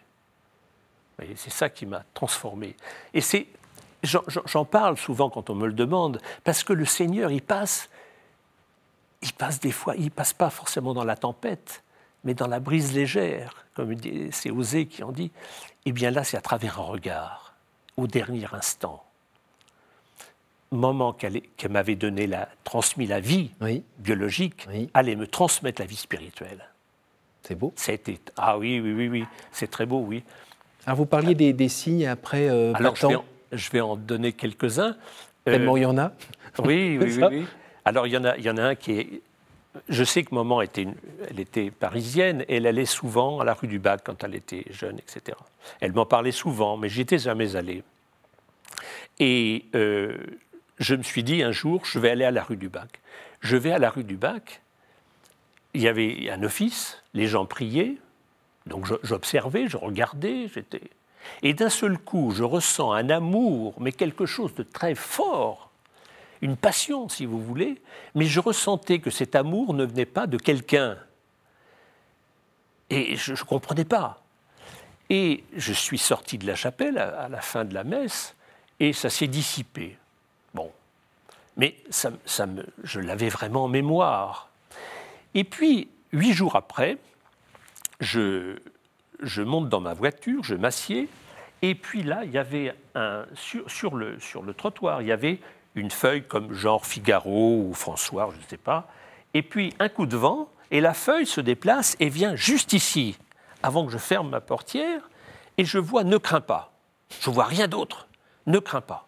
C'est 1.37 1.53
ça 1.53 1.69
qui 1.69 1.87
m'a 1.87 2.05
transformé. 2.15 2.77
Et 3.15 3.21
c'est, 3.21 3.47
j'en 4.03 4.65
parle 4.65 4.97
souvent 4.97 5.31
quand 5.31 5.50
on 5.50 5.55
me 5.55 5.67
le 5.67 5.73
demande, 5.73 6.21
parce 6.43 6.65
que 6.65 6.73
le 6.73 6.85
Seigneur, 6.85 7.31
il 7.31 7.43
passe, 7.43 7.91
il 9.21 9.33
passe 9.33 9.61
des 9.61 9.71
fois, 9.71 9.94
il 9.97 10.11
passe 10.11 10.33
pas 10.33 10.50
forcément 10.50 10.94
dans 10.94 11.05
la 11.05 11.17
tempête, 11.17 11.83
mais 12.25 12.35
dans 12.35 12.49
la 12.49 12.59
brise 12.59 12.93
légère, 12.93 13.67
comme 13.75 13.94
c'est 14.31 14.50
Osée 14.50 14.87
qui 14.87 15.03
en 15.03 15.12
dit. 15.12 15.31
Eh 15.85 15.93
bien 15.93 16.11
là, 16.11 16.25
c'est 16.25 16.37
à 16.37 16.41
travers 16.41 16.81
un 16.81 16.85
regard 16.85 17.42
au 17.97 18.06
dernier 18.06 18.47
instant, 18.53 19.05
moment 20.70 21.13
qu'elle 21.13 21.43
m'avait 21.70 21.96
donné, 21.96 22.27
la, 22.27 22.49
transmis 22.65 23.06
la 23.06 23.20
vie 23.20 23.51
biologique, 23.99 24.67
allait 24.94 25.17
me 25.17 25.27
transmettre 25.27 25.81
la 25.81 25.87
vie 25.87 25.96
spirituelle. 25.96 26.65
C'est 27.43 27.56
beau. 27.56 27.72
C'était 27.77 28.19
ah 28.37 28.56
oui 28.56 28.81
oui 28.81 28.93
oui 28.93 29.08
oui, 29.08 29.25
c'est 29.51 29.70
très 29.70 29.84
beau 29.84 30.05
oui. 30.06 30.22
Alors 30.87 30.96
vous 30.96 31.06
parliez 31.06 31.34
des, 31.34 31.69
signes 31.69 32.06
après. 32.06 32.49
Euh, 32.49 32.72
Alors 32.75 32.94
je 32.96 33.06
vais, 33.06 33.15
en, 33.17 33.25
je 33.51 33.70
vais, 33.70 33.81
en, 33.81 33.96
donner 33.96 34.32
quelques-uns. 34.32 34.96
Tellement 35.44 35.77
il 35.77 35.82
y 35.82 35.87
en 35.87 35.99
a. 35.99 36.13
Oui 36.61 36.99
oui, 37.01 37.19
oui, 37.19 37.25
oui, 37.31 37.46
Alors 37.84 38.06
il 38.06 38.13
y 38.13 38.17
en 38.17 38.25
a 38.25 38.37
il 38.37 38.44
y 38.44 38.51
en 38.51 38.56
a 38.56 38.63
un 38.63 38.75
qui 38.77 38.93
est 38.93 39.22
je 39.88 40.05
sais 40.05 40.22
que 40.22 40.34
maman 40.34 40.60
était, 40.60 40.86
elle 41.29 41.41
était 41.41 41.70
parisienne 41.70 42.44
elle 42.48 42.67
allait 42.67 42.86
souvent 42.86 43.41
à 43.41 43.44
la 43.44 43.55
rue 43.55 43.69
du 43.69 43.79
Bac 43.79 44.02
quand 44.05 44.22
elle 44.24 44.34
était 44.34 44.64
jeune, 44.70 44.98
etc. 44.98 45.36
Elle 45.81 45.93
m'en 45.93 46.06
parlait 46.06 46.32
souvent, 46.32 46.76
mais 46.76 46.88
j'étais 46.88 47.19
jamais 47.19 47.56
allé. 47.56 47.82
Et 49.19 49.67
euh, 49.74 50.17
je 50.79 50.94
me 50.94 51.02
suis 51.02 51.22
dit 51.22 51.43
un 51.43 51.52
jour, 51.52 51.84
je 51.84 51.98
vais 51.98 52.10
aller 52.10 52.24
à 52.24 52.31
la 52.31 52.43
rue 52.43 52.56
du 52.56 52.69
Bac. 52.69 53.00
Je 53.41 53.56
vais 53.56 53.72
à 53.72 53.79
la 53.79 53.91
rue 53.91 54.05
du 54.05 54.17
Bac. 54.17 54.60
Il 55.74 55.81
y 55.81 55.88
avait 55.88 56.31
un 56.31 56.43
office, 56.43 57.02
les 57.14 57.26
gens 57.26 57.46
priaient, 57.46 57.96
donc 58.67 58.86
j'observais, 59.02 59.69
je 59.69 59.76
regardais, 59.76 60.48
j'étais. 60.55 60.91
Et 61.43 61.55
d'un 61.55 61.70
seul 61.70 61.98
coup, 61.98 62.32
je 62.32 62.43
ressens 62.43 62.93
un 62.93 63.08
amour, 63.08 63.74
mais 63.81 63.93
quelque 63.93 64.26
chose 64.26 64.55
de 64.55 64.62
très 64.62 64.94
fort 64.94 65.71
une 66.43 66.56
passion, 66.56 67.08
si 67.08 67.25
vous 67.25 67.41
voulez, 67.41 67.81
mais 68.15 68.27
je 68.27 68.41
ressentais 68.41 68.99
que 68.99 69.11
cet 69.11 69.37
amour 69.37 69.72
ne 69.75 69.84
venait 69.84 70.06
pas 70.06 70.27
de 70.27 70.37
quelqu'un. 70.37 70.99
Et 72.91 73.17
je 73.17 73.32
ne 73.32 73.39
comprenais 73.39 73.84
pas. 73.84 74.22
Et 75.08 75.44
je 75.56 75.72
suis 75.72 75.99
sorti 75.99 76.39
de 76.39 76.46
la 76.46 76.56
chapelle 76.56 76.99
à, 76.99 77.29
la 77.29 77.41
fin 77.41 77.65
de 77.65 77.72
la 77.72 77.84
messe, 77.84 78.34
et 78.81 78.93
ça 78.93 79.08
s'est 79.08 79.29
dissipé. 79.29 79.96
Bon. 80.53 80.70
Mais 81.56 81.77
ça, 81.91 82.11
ça 82.27 82.46
je 82.82 82.99
l'avais 82.99 83.29
vraiment 83.29 83.65
en 83.65 83.69
mémoire. 83.69 84.49
Et 85.34 85.44
puis, 85.44 85.89
huit 86.13 86.32
jours 86.32 86.56
après, 86.56 86.99
je, 88.01 88.58
je 89.20 89.43
monte 89.43 89.69
dans 89.69 89.81
ma 89.81 89.94
voiture, 89.94 90.43
je 90.43 90.56
m'assieds, 90.56 91.08
et 91.63 91.77
puis 91.77 92.03
là, 92.03 92.25
il 92.25 92.32
y 92.32 92.39
avait 92.39 92.75
un, 92.96 93.25
sur, 93.34 93.94
le, 93.94 94.19
sur 94.19 94.43
le 94.43 94.53
trottoir, 94.53 95.01
il 95.01 95.08
y 95.08 95.13
avait 95.13 95.39
une 95.74 95.91
feuille 95.91 96.24
comme 96.26 96.52
genre 96.52 96.86
Figaro 96.86 97.64
ou 97.69 97.74
François, 97.74 98.31
je 98.32 98.38
ne 98.38 98.48
sais 98.48 98.56
pas, 98.56 98.88
et 99.34 99.43
puis 99.43 99.74
un 99.79 99.88
coup 99.88 100.06
de 100.06 100.17
vent, 100.17 100.48
et 100.70 100.81
la 100.81 100.94
feuille 100.94 101.26
se 101.26 101.41
déplace 101.41 101.96
et 102.00 102.08
vient 102.08 102.34
juste 102.34 102.72
ici, 102.72 103.19
avant 103.62 103.86
que 103.86 103.93
je 103.93 103.98
ferme 103.98 104.31
ma 104.31 104.41
portière, 104.41 105.08
et 105.58 105.64
je 105.64 105.79
vois 105.79 106.05
ne 106.05 106.17
crains 106.17 106.41
pas. 106.41 106.72
Je 107.20 107.31
vois 107.31 107.44
rien 107.44 107.69
d'autre. 107.69 108.08
Ne 108.46 108.58
crains 108.58 108.81
pas. 108.81 109.06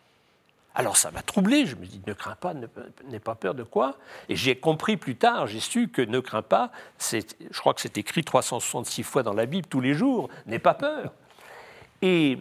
Alors 0.75 0.97
ça 0.97 1.11
m'a 1.11 1.23
troublé, 1.23 1.67
je 1.67 1.77
me 1.77 1.87
dis 1.87 2.01
ne 2.07 2.13
crains 2.13 2.35
pas, 2.35 2.53
n'aie 2.53 3.21
pas 3.21 3.35
peur 3.35 3.55
de 3.55 3.63
quoi? 3.63 3.97
Et 4.29 4.37
j'ai 4.37 4.57
compris 4.57 4.97
plus 4.97 5.17
tard, 5.17 5.47
j'ai 5.47 5.61
su 5.61 5.89
que 5.89 6.03
ne 6.03 6.19
crains 6.21 6.43
pas, 6.43 6.71
je 7.01 7.59
crois 7.61 7.75
que 7.75 7.81
c'est 7.81 7.97
écrit 7.97 8.25
366 8.25 9.05
fois 9.05 9.23
dans 9.23 9.35
la 9.35 9.47
Bible 9.47 9.69
tous 9.69 9.81
les 9.81 9.95
jours, 9.95 10.29
n'aie 10.47 10.59
pas 10.59 10.75
peur. 10.75 11.13
Et 12.03 12.39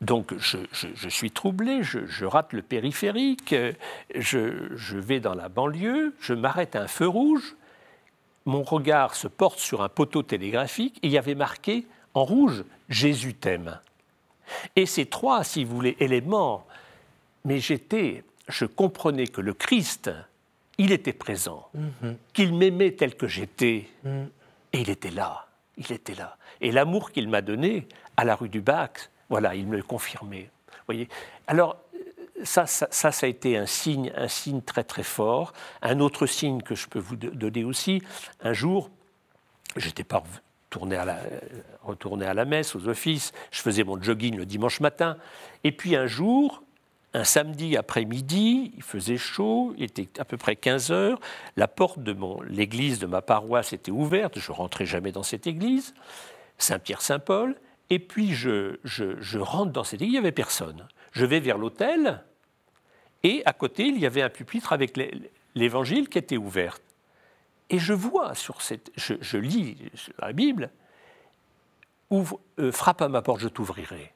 donc 0.00 0.32
je, 0.38 1.08
suis 1.08 1.30
troublé, 1.30 1.82
je, 1.82 2.24
rate 2.24 2.52
le 2.52 2.62
périphérique, 2.62 3.54
je, 4.14 4.96
vais 4.96 5.18
dans 5.18 5.34
la 5.34 5.48
banlieue, 5.48 6.14
je 6.20 6.34
m'arrête 6.34 6.76
à 6.76 6.82
un 6.82 6.86
feu 6.86 7.08
rouge, 7.08 7.56
mon 8.46 8.62
regard 8.62 9.14
se 9.14 9.26
porte 9.26 9.58
sur 9.58 9.82
un 9.82 9.88
poteau 9.88 10.22
télégraphique 10.22 10.98
et 11.02 11.08
il 11.08 11.12
y 11.12 11.18
avait 11.18 11.34
marqué 11.34 11.86
en 12.14 12.24
rouge 12.24 12.64
Jésus 12.88 13.34
t'aime. 13.34 13.78
Et 14.76 14.86
ces 14.86 15.06
trois, 15.06 15.44
si 15.44 15.64
vous 15.64 15.74
voulez, 15.74 15.96
éléments, 16.00 16.66
mais 17.44 17.58
j'étais, 17.58 18.24
je 18.48 18.64
comprenais 18.64 19.26
que 19.26 19.40
le 19.40 19.52
Christ, 19.52 20.10
il 20.78 20.92
était 20.92 21.12
présent, 21.12 21.68
mhm. 21.74 22.16
qu'il 22.32 22.54
m'aimait 22.54 22.92
tel 22.92 23.16
que 23.16 23.26
j'étais, 23.26 23.88
mhm. 24.04 24.30
et 24.72 24.80
il 24.80 24.90
était 24.90 25.10
là, 25.10 25.46
il 25.76 25.92
était 25.92 26.14
là. 26.14 26.36
Et 26.60 26.72
l'amour 26.72 27.10
qu'il 27.10 27.28
m'a 27.28 27.42
donné 27.42 27.86
à 28.16 28.24
la 28.24 28.34
rue 28.34 28.48
du 28.48 28.60
Bac, 28.60 29.10
voilà, 29.28 29.54
il 29.54 29.66
me 29.66 29.76
le 29.76 29.82
confirmait. 29.82 30.50
Voyez? 30.86 31.08
Alors, 31.46 31.76
ça 32.44 32.66
ça, 32.66 33.10
a 33.22 33.26
été 33.26 33.56
un 33.56 33.66
signe, 33.66 34.12
un 34.16 34.28
signe 34.28 34.62
très 34.62 34.84
très 34.84 35.02
fort. 35.02 35.52
Un 35.82 36.00
autre 36.00 36.26
signe 36.26 36.62
que 36.62 36.74
je 36.74 36.88
peux 36.88 36.98
vous 36.98 37.16
donner 37.16 37.64
aussi, 37.64 38.02
un 38.40 38.52
jour, 38.52 38.90
j'étais 39.76 40.04
pas 40.04 40.22
retourné 40.70 42.26
à, 42.26 42.34
la, 42.34 42.44
messe, 42.44 42.76
aux 42.76 42.88
offices, 42.88 43.32
je 43.50 43.60
faisais 43.60 43.84
mon 43.84 44.00
jogging 44.00 44.36
le 44.36 44.46
dimanche 44.46 44.80
matin, 44.80 45.16
et 45.64 45.72
puis 45.72 45.96
un 45.96 46.06
jour, 46.06 46.62
un 47.14 47.24
samedi 47.24 47.76
après-midi, 47.76 48.72
il 48.76 48.82
faisait 48.82 49.16
chaud, 49.16 49.74
il 49.78 49.84
était 49.84 50.08
à 50.20 50.24
peu 50.24 50.36
près 50.36 50.56
15 50.56 50.90
heures, 50.92 51.20
la 51.56 51.68
porte 51.68 52.00
de 52.00 52.14
l'église 52.48 52.98
de 52.98 53.06
ma 53.06 53.22
paroisse 53.22 53.72
était 53.72 53.90
ouverte, 53.90 54.38
je 54.38 54.52
rentrais 54.52 54.86
jamais 54.86 55.12
dans 55.12 55.22
cette 55.22 55.46
église, 55.46 55.94
Saint-Pierre-Saint-Paul, 56.58 57.56
et 57.90 57.98
puis 57.98 58.34
je, 58.34 59.38
rentre 59.38 59.72
dans 59.72 59.84
cette 59.84 60.00
église, 60.02 60.10
il 60.10 60.12
n'y 60.12 60.18
avait 60.18 60.32
personne. 60.32 60.86
Je 61.12 61.24
vais 61.24 61.40
vers 61.40 61.58
l'autel, 61.58 62.22
et 63.22 63.42
à 63.46 63.52
côté, 63.52 63.86
il 63.86 63.98
y 63.98 64.06
avait 64.06 64.22
un 64.22 64.28
pupitre 64.28 64.72
avec 64.72 64.98
l'évangile 65.54 66.08
qui 66.08 66.18
était 66.18 66.36
ouvert. 66.36 66.78
Et 67.70 67.78
je 67.78 67.92
vois 67.92 68.34
sur 68.34 68.62
cette. 68.62 68.90
Je, 68.96 69.36
lis 69.36 69.76
la 70.18 70.32
Bible, 70.32 70.70
ouvre, 72.10 72.40
euh, 72.58 72.72
frappe 72.72 73.02
à 73.02 73.08
ma 73.08 73.20
porte, 73.20 73.40
je 73.40 73.48
t'ouvrirai. 73.48 74.12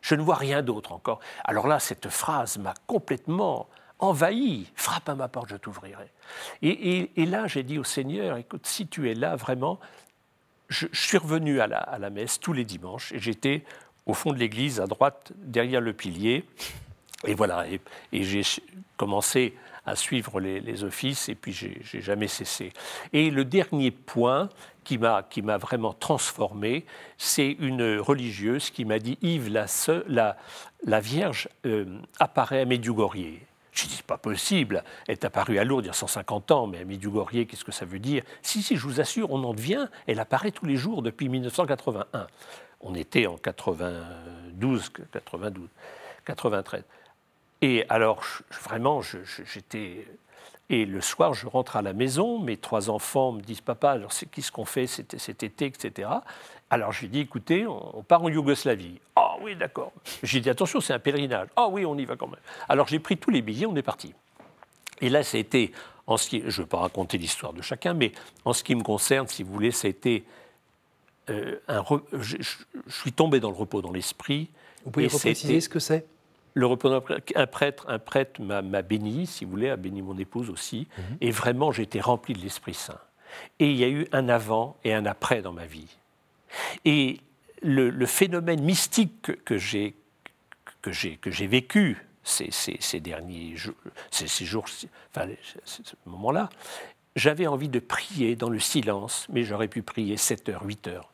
Je 0.00 0.14
ne 0.14 0.22
vois 0.22 0.36
rien 0.36 0.62
d'autre 0.62 0.92
encore. 0.92 1.20
Alors 1.44 1.66
là, 1.66 1.80
cette 1.80 2.08
phrase 2.08 2.56
m'a 2.58 2.74
complètement 2.86 3.68
envahi. 3.98 4.70
Frappe 4.74 5.08
à 5.08 5.14
ma 5.14 5.28
porte, 5.28 5.50
je 5.50 5.56
t'ouvrirai. 5.56 6.10
Et, 6.62 7.26
là, 7.26 7.46
j'ai 7.46 7.62
dit 7.62 7.78
au 7.78 7.84
Seigneur, 7.84 8.36
écoute, 8.36 8.66
si 8.66 8.86
tu 8.86 9.10
es 9.10 9.14
là 9.14 9.36
vraiment, 9.36 9.80
je, 10.68 10.86
suis 10.92 11.18
revenu 11.18 11.60
à 11.60 11.66
la, 11.66 11.78
à 11.78 11.98
la, 11.98 12.10
messe 12.10 12.40
tous 12.40 12.52
les 12.52 12.64
dimanches 12.64 13.12
et 13.12 13.18
j'étais 13.18 13.64
au 14.06 14.14
fond 14.14 14.32
de 14.32 14.38
l'église, 14.38 14.80
à 14.80 14.86
droite, 14.86 15.32
derrière 15.36 15.80
le 15.80 15.92
pilier. 15.92 16.44
Et 17.26 17.34
voilà, 17.34 17.66
et, 17.68 17.80
j'ai 18.12 18.42
commencé 18.96 19.54
à 19.86 19.96
suivre 19.96 20.40
les, 20.40 20.84
offices 20.84 21.28
et 21.28 21.34
puis 21.34 21.52
j'ai 21.52 22.00
jamais 22.00 22.28
cessé. 22.28 22.72
Et 23.12 23.30
le 23.30 23.44
dernier 23.44 23.90
point 23.90 24.48
qui 24.84 24.98
m'a 24.98 25.22
qui 25.22 25.42
m'a 25.42 25.56
vraiment 25.56 25.92
transformé, 25.92 26.84
c'est 27.16 27.56
une 27.58 27.98
religieuse 27.98 28.70
qui 28.70 28.84
m'a 28.84 28.98
dit 28.98 29.18
Yves, 29.22 29.48
la, 29.48 29.66
la, 30.06 30.36
la 30.84 31.00
Vierge 31.00 31.48
euh, 31.66 31.98
apparaît 32.18 32.60
à 32.60 32.64
Medjugorje. 32.64 33.47
Je 33.78 33.86
c'est 33.86 34.06
pas 34.06 34.18
possible. 34.18 34.82
Est 35.06 35.24
apparue 35.24 35.58
à 35.58 35.64
Lourdes 35.64 35.84
il 35.84 35.88
y 35.88 35.90
a 35.90 35.94
150 35.94 36.50
ans, 36.50 36.66
mais 36.66 36.78
à 36.78 36.84
Medjugorje, 36.84 37.46
qu'est-ce 37.46 37.64
que 37.64 37.72
ça 37.72 37.84
veut 37.84 38.00
dire? 38.00 38.24
Si, 38.42 38.62
si, 38.62 38.76
je 38.76 38.82
vous 38.82 39.00
assure, 39.00 39.30
on 39.30 39.44
en 39.44 39.54
devient. 39.54 39.86
Elle 40.06 40.18
apparaît 40.18 40.50
tous 40.50 40.66
les 40.66 40.76
jours 40.76 41.02
depuis 41.02 41.28
1981. 41.28 42.26
On 42.80 42.94
était 42.94 43.26
en 43.26 43.36
92, 43.36 44.90
92, 45.12 45.68
93. 46.24 46.82
Et 47.62 47.84
alors, 47.88 48.22
vraiment, 48.62 49.00
j'étais. 49.02 50.06
Et 50.70 50.84
le 50.84 51.00
soir, 51.00 51.32
je 51.32 51.46
rentre 51.46 51.76
à 51.76 51.82
la 51.82 51.94
maison, 51.94 52.38
mes 52.38 52.58
trois 52.58 52.90
enfants 52.90 53.32
me 53.32 53.40
disent 53.40 53.62
Papa, 53.62 53.92
alors 53.92 54.12
c'est 54.12 54.26
qu'est-ce 54.26 54.52
qu'on 54.52 54.66
fait 54.66 54.86
cet, 54.86 55.42
été, 55.42 55.64
etc. 55.64 56.10
Alors 56.70 56.92
je 56.92 57.02
lui 57.02 57.08
dis 57.08 57.20
Écoutez, 57.20 57.66
on, 57.66 58.02
part 58.02 58.22
en 58.22 58.28
Yougoslavie. 58.28 59.00
Ah 59.16 59.36
oui, 59.42 59.56
d'accord. 59.56 59.92
J'ai 60.22 60.40
dit 60.40 60.50
Attention, 60.50 60.80
c'est 60.80 60.92
un 60.92 60.98
pèlerinage. 60.98 61.48
Ah 61.56 61.68
oui, 61.68 61.84
on 61.86 61.96
y 61.96 62.04
va 62.04 62.16
quand 62.16 62.28
même. 62.28 62.40
Alors 62.68 62.88
j'ai 62.88 62.98
pris 62.98 63.16
tous 63.16 63.30
les 63.30 63.42
billets, 63.42 63.66
on 63.66 63.76
est 63.76 63.82
parti. 63.82 64.14
Et 65.00 65.08
là, 65.08 65.22
ça 65.22 65.36
a 65.36 65.40
été, 65.40 65.72
en 66.06 66.16
ce 66.16 66.28
qui, 66.28 66.42
je 66.46 66.60
ne 66.60 66.64
vais 66.64 66.68
pas 66.68 66.78
raconter 66.78 67.18
l'histoire 67.18 67.52
de 67.52 67.62
chacun, 67.62 67.94
mais 67.94 68.12
en 68.44 68.52
ce 68.52 68.64
qui 68.64 68.74
me 68.74 68.82
concerne, 68.82 69.28
si 69.28 69.42
vous 69.42 69.52
voulez, 69.52 69.70
ça 69.70 69.86
a 69.86 69.90
été 69.90 70.24
euh, 71.30 71.60
un. 71.68 71.84
Je, 72.12 72.36
je, 72.40 72.56
suis 72.88 73.12
tombé 73.12 73.40
dans 73.40 73.50
le 73.50 73.56
repos 73.56 73.80
dans 73.80 73.92
l'esprit. 73.92 74.48
Vous 74.84 74.90
pouvez 74.90 75.06
repréciser 75.06 75.60
ce 75.60 75.68
que 75.68 75.78
c'est? 75.78 76.06
Le 76.54 76.66
un 76.66 77.46
prêtre, 77.46 77.84
un 77.88 77.98
prêtre 77.98 78.42
m'a 78.42 78.82
béni, 78.82 79.26
si 79.26 79.44
vous 79.44 79.50
voulez, 79.52 79.70
a 79.70 79.76
béni 79.76 80.02
mon 80.02 80.18
épouse 80.18 80.50
aussi, 80.50 80.88
mhm. 80.96 81.16
et 81.20 81.30
vraiment 81.30 81.70
j'ai 81.70 81.84
été 81.84 82.00
rempli 82.00 82.34
de 82.34 82.40
l'Esprit 82.40 82.74
Saint. 82.74 82.98
Et 83.60 83.70
il 83.70 83.76
y 83.76 83.84
a 83.84 83.88
eu 83.88 84.08
un 84.10 84.28
avant 84.28 84.76
et 84.82 84.92
un 84.92 85.06
après 85.06 85.40
dans 85.40 85.52
ma 85.52 85.66
vie. 85.66 85.97
Et 86.84 87.20
le, 87.62 88.06
phénomène 88.06 88.62
mystique 88.62 89.44
que 89.44 89.56
j'ai 89.56 89.94
que 90.82 90.92
j'ai 90.92 91.46
vécu 91.46 91.98
ces, 92.22 92.50
ces, 92.50 93.00
derniers 93.00 93.56
jours, 93.56 93.74
ces, 94.10 94.44
jours, 94.44 94.66
enfin, 95.10 95.28
ce 95.64 95.82
moment-là, 96.06 96.50
j'avais 97.16 97.46
envie 97.46 97.68
de 97.68 97.78
prier 97.78 98.36
dans 98.36 98.50
le 98.50 98.60
silence, 98.60 99.26
mais 99.30 99.44
j'aurais 99.44 99.68
pu 99.68 99.82
prier 99.82 100.16
7 100.16 100.48
heures, 100.50 100.64
8 100.64 100.88
heures. 100.88 101.10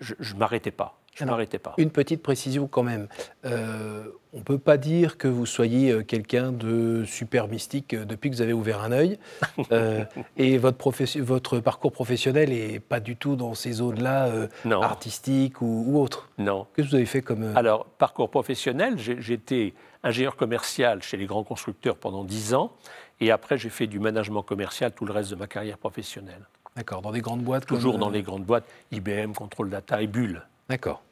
Je 0.00 0.14
ne 0.18 0.38
m'arrêtais 0.38 0.70
pas. 0.70 0.98
Je 1.14 1.24
n'arrêtais 1.24 1.58
pas. 1.58 1.74
Une 1.78 1.90
petite 1.90 2.22
précision 2.22 2.66
quand 2.66 2.82
même. 2.82 3.06
Euh, 3.44 4.04
on 4.32 4.38
ne 4.38 4.42
peut 4.42 4.58
pas 4.58 4.76
dire 4.76 5.16
que 5.16 5.28
vous 5.28 5.46
soyez 5.46 5.92
euh, 5.92 6.02
quelqu'un 6.02 6.50
de 6.50 7.04
super 7.04 7.46
mystique 7.46 7.94
euh, 7.94 8.04
depuis 8.04 8.30
que 8.30 8.36
vous 8.36 8.42
avez 8.42 8.52
ouvert 8.52 8.82
un 8.82 8.90
œil. 8.90 9.18
et 10.36 10.58
votre, 10.58 10.92
votre, 11.20 11.60
parcours 11.60 11.92
professionnel 11.92 12.50
n'est 12.50 12.80
pas 12.80 12.98
du 12.98 13.14
tout 13.14 13.36
dans 13.36 13.54
ces 13.54 13.72
zones-là, 13.72 14.48
artistiques 14.70 15.60
ou, 15.60 15.84
ou, 15.86 16.00
autres. 16.00 16.30
Non. 16.38 16.66
Qu'est-ce 16.74 16.86
que 16.86 16.90
vous 16.90 16.96
avez 16.96 17.06
fait 17.06 17.22
comme... 17.22 17.56
Alors, 17.56 17.86
parcours 17.86 18.28
professionnel, 18.28 18.96
j'étais 18.98 19.74
ingénieur 20.02 20.34
commercial 20.34 21.02
chez 21.02 21.16
les 21.16 21.26
grands 21.26 21.44
constructeurs 21.44 21.96
pendant 21.96 22.24
10 22.24 22.54
ans. 22.54 22.72
Et 23.20 23.30
après, 23.30 23.56
j'ai 23.56 23.70
fait 23.70 23.86
du 23.86 24.00
management 24.00 24.42
commercial 24.42 24.92
tout 24.92 25.04
le 25.04 25.12
reste 25.12 25.30
de 25.30 25.36
ma 25.36 25.46
carrière 25.46 25.78
professionnelle. 25.78 26.42
D'accord, 26.76 27.02
dans 27.02 27.12
des 27.12 27.20
grandes 27.20 27.42
boîtes 27.42 27.66
Toujours 27.66 27.98
dans 27.98 28.10
les 28.10 28.22
grandes 28.22 28.44
boîtes, 28.44 28.64
IBM, 28.90 29.32
Control 29.32 29.70
Data 29.70 30.02
et 30.02 30.08
Bull. 30.08 30.42
D'accord. 30.68 31.02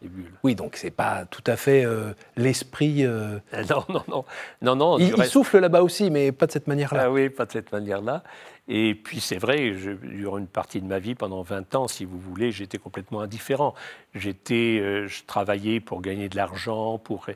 Oui, 0.43 0.55
donc 0.55 0.77
c'est 0.77 0.91
pas 0.91 1.27
tout 1.27 1.45
à 1.47 1.57
fait 1.57 1.85
euh, 1.85 2.15
l'esprit. 2.37 3.05
Euh, 3.05 3.39
non, 3.69 3.85
non, 3.91 4.03
non, 4.09 4.25
non, 4.63 4.77
non. 4.77 4.99
Il, 4.99 5.25
souffle 5.25 5.59
là-bas 5.59 5.83
aussi, 5.83 6.11
mais 6.11 6.33
pas 6.33 6.47
de 6.47 6.53
cette 6.53 6.67
manière-là. 6.67 7.03
Ah 7.05 7.11
oui, 7.11 7.29
pas 7.29 7.45
de 7.45 7.53
cette 7.53 7.71
manière-là. 7.71 8.23
Et 8.69 8.95
puis 8.95 9.21
c'est 9.21 9.37
vrai, 9.37 9.75
je, 9.75 9.91
durant 9.91 10.39
une 10.39 10.47
partie 10.47 10.81
de 10.81 10.87
ma 10.87 10.99
vie, 10.99 11.15
pendant 11.15 11.43
20 11.43 11.75
ans, 11.75 11.87
si 11.87 12.07
vous 12.07 12.19
voulez, 12.19 12.51
j'étais 12.51 12.79
complètement 12.79 13.21
indifférent. 13.21 13.75
J'étais, 14.15 14.79
euh, 14.81 15.07
je 15.07 15.23
travaillais 15.25 15.81
pour 15.81 16.01
gagner 16.01 16.31
de 16.31 16.37
l'argent, 16.37 16.97
pour 16.99 17.27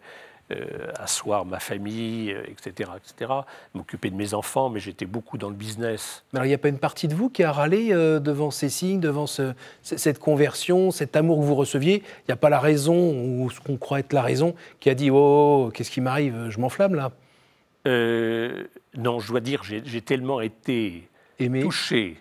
euh, 0.53 0.93
asseoir 0.95 1.45
ma 1.45 1.59
famille, 1.59 2.31
etc., 2.31 2.89
euh, 2.93 2.99
etc., 2.99 3.33
m'occuper 3.75 4.11
de 4.11 4.15
mes 4.15 4.33
enfants, 4.33 4.71
mais 4.71 4.79
j'étais 4.79 5.05
beaucoup 5.05 5.39
dans 5.39 5.49
le 5.49 5.57
business. 5.57 6.23
Alors 6.33 6.45
il 6.45 6.49
n'y 6.49 6.55
a 6.55 6.59
pas 6.59 6.69
une 6.69 6.79
partie 6.79 7.09
de 7.09 7.17
vous 7.17 7.31
qui 7.31 7.43
a 7.43 7.51
râlé 7.51 7.89
euh, 7.91 8.21
devant 8.21 8.53
ces 8.53 8.69
signes, 8.69 9.01
devant 9.01 9.27
cette 9.27 10.21
conversion, 10.21 10.93
cet 10.93 11.17
amour 11.17 11.41
que 11.41 11.45
vous 11.45 11.57
receviez? 11.57 11.97
Il 11.97 12.25
n'y 12.29 12.33
a 12.33 12.37
pas 12.37 12.49
la 12.49 12.61
raison, 12.61 12.95
ou 12.95 13.51
ce 13.51 13.59
qu'on 13.59 13.77
croit 13.77 13.99
être 13.99 14.13
la 14.13 14.23
raison, 14.23 14.55
qui 14.79 14.89
a 14.89 14.95
dit 14.95 15.11
Oh, 15.11 15.17
oh, 15.17 15.65
oh 15.67 15.71
qu'est-ce 15.73 15.91
qui 15.91 16.01
m'arrive? 16.01 16.49
Je 16.49 16.61
m'enflamme 16.61 16.95
là 16.95 17.11
Non, 17.85 19.19
je 19.19 19.29
dois 19.29 19.41
dire, 19.41 19.65
j'ai 19.65 20.01
tellement 20.01 20.41
été 20.41 21.09
aimé. 21.41 21.61
touché, 21.61 22.19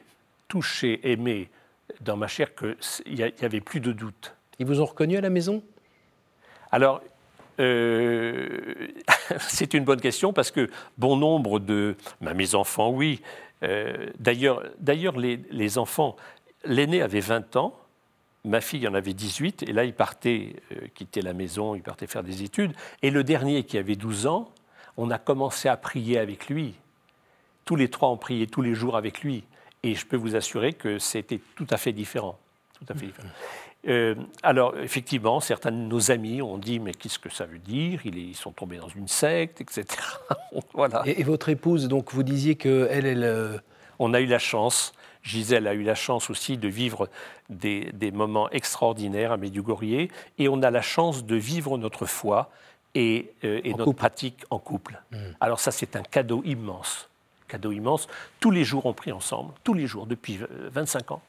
touché, 0.48 1.00
aimé 1.12 1.50
dans 2.02 2.18
ma 2.18 2.26
chair 2.26 2.56
qu'il 2.56 3.14
n'y 3.14 3.24
avait 3.24 3.62
plus 3.62 3.82
de 3.82 3.92
doute. 3.92 4.34
Ils 4.58 4.66
vous 4.66 4.82
ont 4.82 4.86
reconnu 4.86 5.16
à 5.16 5.22
la 5.22 5.30
maison? 5.30 5.62
Alors, 6.72 7.02
euh, 7.60 8.74
c'est 9.40 9.74
une 9.74 9.84
bonne 9.84 10.02
question 10.02 10.34
parce 10.34 10.52
que 10.52 10.70
bon 10.98 11.18
nombre 11.18 11.60
de 11.60 11.96
bah, 12.22 12.34
mes 12.34 12.56
enfants, 12.56 12.90
oui. 12.90 13.22
Euh, 13.64 14.08
d'ailleurs, 14.20 14.64
d'ailleurs 14.80 15.18
les, 15.18 15.78
enfants, 15.78 16.16
l'aîné 16.66 17.02
avait 17.02 17.20
20 17.20 17.56
ans, 17.56 17.78
ma 18.44 18.62
fille 18.62 18.88
en 18.88 18.94
avait 18.94 19.14
18, 19.14 19.64
et 19.64 19.74
là 19.74 19.86
il 19.86 19.94
partait 19.94 20.58
euh, 20.72 20.88
quitter 20.94 21.22
la 21.22 21.34
maison, 21.34 21.76
il 21.76 21.82
partait 21.82 22.08
faire 22.08 22.24
des 22.24 22.44
études. 22.44 22.74
Et 23.02 23.10
le 23.10 23.24
dernier 23.24 23.64
qui 23.64 23.78
avait 23.78 23.96
12 23.96 24.28
ans, 24.28 24.52
on 24.98 25.10
a 25.10 25.18
commencé 25.18 25.70
à 25.70 25.78
prier 25.78 26.20
avec 26.20 26.48
lui. 26.48 26.76
Tous 27.64 27.76
les 27.76 27.90
trois 27.90 28.10
ont 28.10 28.18
prié 28.18 28.48
tous 28.48 28.62
les 28.62 28.76
jours 28.76 28.96
avec 28.98 29.22
lui. 29.22 29.44
Et 29.84 29.96
je 29.96 30.06
peux 30.06 30.18
vous 30.18 30.36
assurer 30.36 30.74
que 30.74 31.00
c'était 31.00 31.40
tout 31.56 31.68
à 31.70 31.78
fait 31.78 31.92
différent. 31.92 32.38
Tout 32.80 32.86
à 32.90 32.96
fait 32.96 33.08
différent. 33.08 33.30
Euh, 33.88 34.16
alors, 34.42 34.78
effectivement, 34.80 35.40
certains 35.40 35.72
de 35.72 35.78
nos 35.78 36.12
amis 36.12 36.42
ont 36.42 36.58
dit 36.58 36.80
Mais 36.80 36.94
qu'est-ce 36.94 37.20
que 37.20 37.30
ça 37.30 37.46
veut 37.46 37.60
dire? 37.60 38.02
Ils 38.06 38.36
sont 38.36 38.52
tombés 38.52 38.78
dans 38.78 38.90
une 38.90 39.08
secte, 39.08 39.62
etc. 39.62 39.86
voilà. 40.74 41.04
Et, 41.06 41.24
votre 41.24 41.50
épouse, 41.50 41.88
donc, 41.88 42.12
vous 42.12 42.24
disiez 42.24 42.56
qu'elle, 42.56 43.06
elle. 43.06 43.62
On 44.00 44.14
a 44.14 44.20
eu 44.20 44.26
la 44.26 44.40
chance. 44.40 44.94
Gisèle 45.26 45.68
a 45.68 45.74
eu 45.74 45.82
la 45.82 45.96
chance 45.96 46.30
aussi 46.30 46.58
de 46.58 46.68
vivre 46.68 47.10
des, 47.50 48.12
moments 48.14 48.50
extraordinaires 48.52 49.32
à 49.32 49.38
Medjugorje 49.38 50.08
et 50.38 50.48
on 50.48 50.62
a 50.62 50.70
la 50.70 50.82
chance 50.82 51.26
de 51.26 51.36
vivre 51.36 51.78
notre 51.78 52.06
foi 52.06 52.52
et, 52.94 53.34
euh, 53.44 53.60
notre 53.76 53.94
pratique 53.94 54.46
en 54.52 54.60
couple. 54.60 55.02
Hmm. 55.12 55.32
Alors 55.42 55.60
ça, 55.60 55.72
c'est 55.72 55.96
un 55.96 56.04
cadeau 56.04 56.44
immense. 56.46 57.10
Cadeau 57.48 57.72
immense. 57.72 58.08
Tous 58.40 58.52
les 58.52 58.64
jours, 58.64 58.86
on 58.86 58.94
prie 58.94 59.12
ensemble, 59.12 59.54
tous 59.64 59.74
les 59.74 59.88
jours, 59.88 60.06
depuis 60.06 60.40
25 60.72 61.12
ans. 61.12 61.22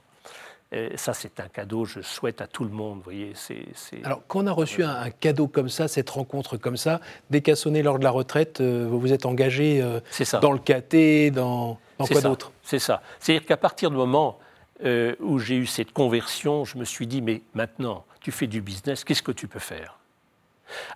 Et 0.72 0.96
ça, 0.96 1.14
c'est 1.14 1.38
un 1.38 1.48
cadeau, 1.48 1.84
je 1.84 2.00
souhaite 2.00 2.40
à 2.40 2.48
tout 2.48 2.64
le 2.64 2.70
monde. 2.70 3.00
Voyez, 3.04 3.32
c'est, 3.34 3.64
Alors, 4.02 4.22
quand 4.26 4.40
on 4.40 4.46
a 4.48 4.52
reçu 4.52 4.82
un, 4.82 5.10
cadeau 5.10 5.46
comme 5.46 5.68
ça, 5.68 5.86
cette 5.86 6.10
rencontre 6.10 6.56
comme 6.56 6.76
ça, 6.76 7.00
dès 7.30 7.40
qu'à 7.40 7.54
sonné 7.54 7.82
lors 7.82 7.98
de 7.98 8.04
la 8.04 8.10
retraite, 8.10 8.60
euh, 8.60 8.86
vous 8.90 8.98
vous 8.98 9.12
êtes 9.12 9.26
engagé 9.26 9.80
euh, 9.80 10.00
dans 10.42 10.52
le 10.52 10.58
KT, 10.58 11.32
dans, 11.32 11.78
quoi 11.98 12.20
d'autre? 12.20 12.50
C'est 12.62 12.80
ça. 12.80 13.00
C'est-à-dire 13.20 13.46
qu'à 13.46 13.56
partir 13.56 13.90
du 13.90 13.96
moment 13.96 14.40
euh, 14.84 15.14
où 15.20 15.38
j'ai 15.38 15.54
eu 15.54 15.66
cette 15.66 15.92
conversion, 15.92 16.64
je 16.64 16.78
me 16.78 16.84
suis 16.84 17.06
dit, 17.06 17.22
mais 17.22 17.42
maintenant, 17.54 18.04
tu 18.20 18.32
fais 18.32 18.48
du 18.48 18.60
business, 18.60 19.04
qu'est-ce 19.04 19.22
que 19.22 19.32
tu 19.32 19.46
peux 19.46 19.60
faire? 19.60 20.00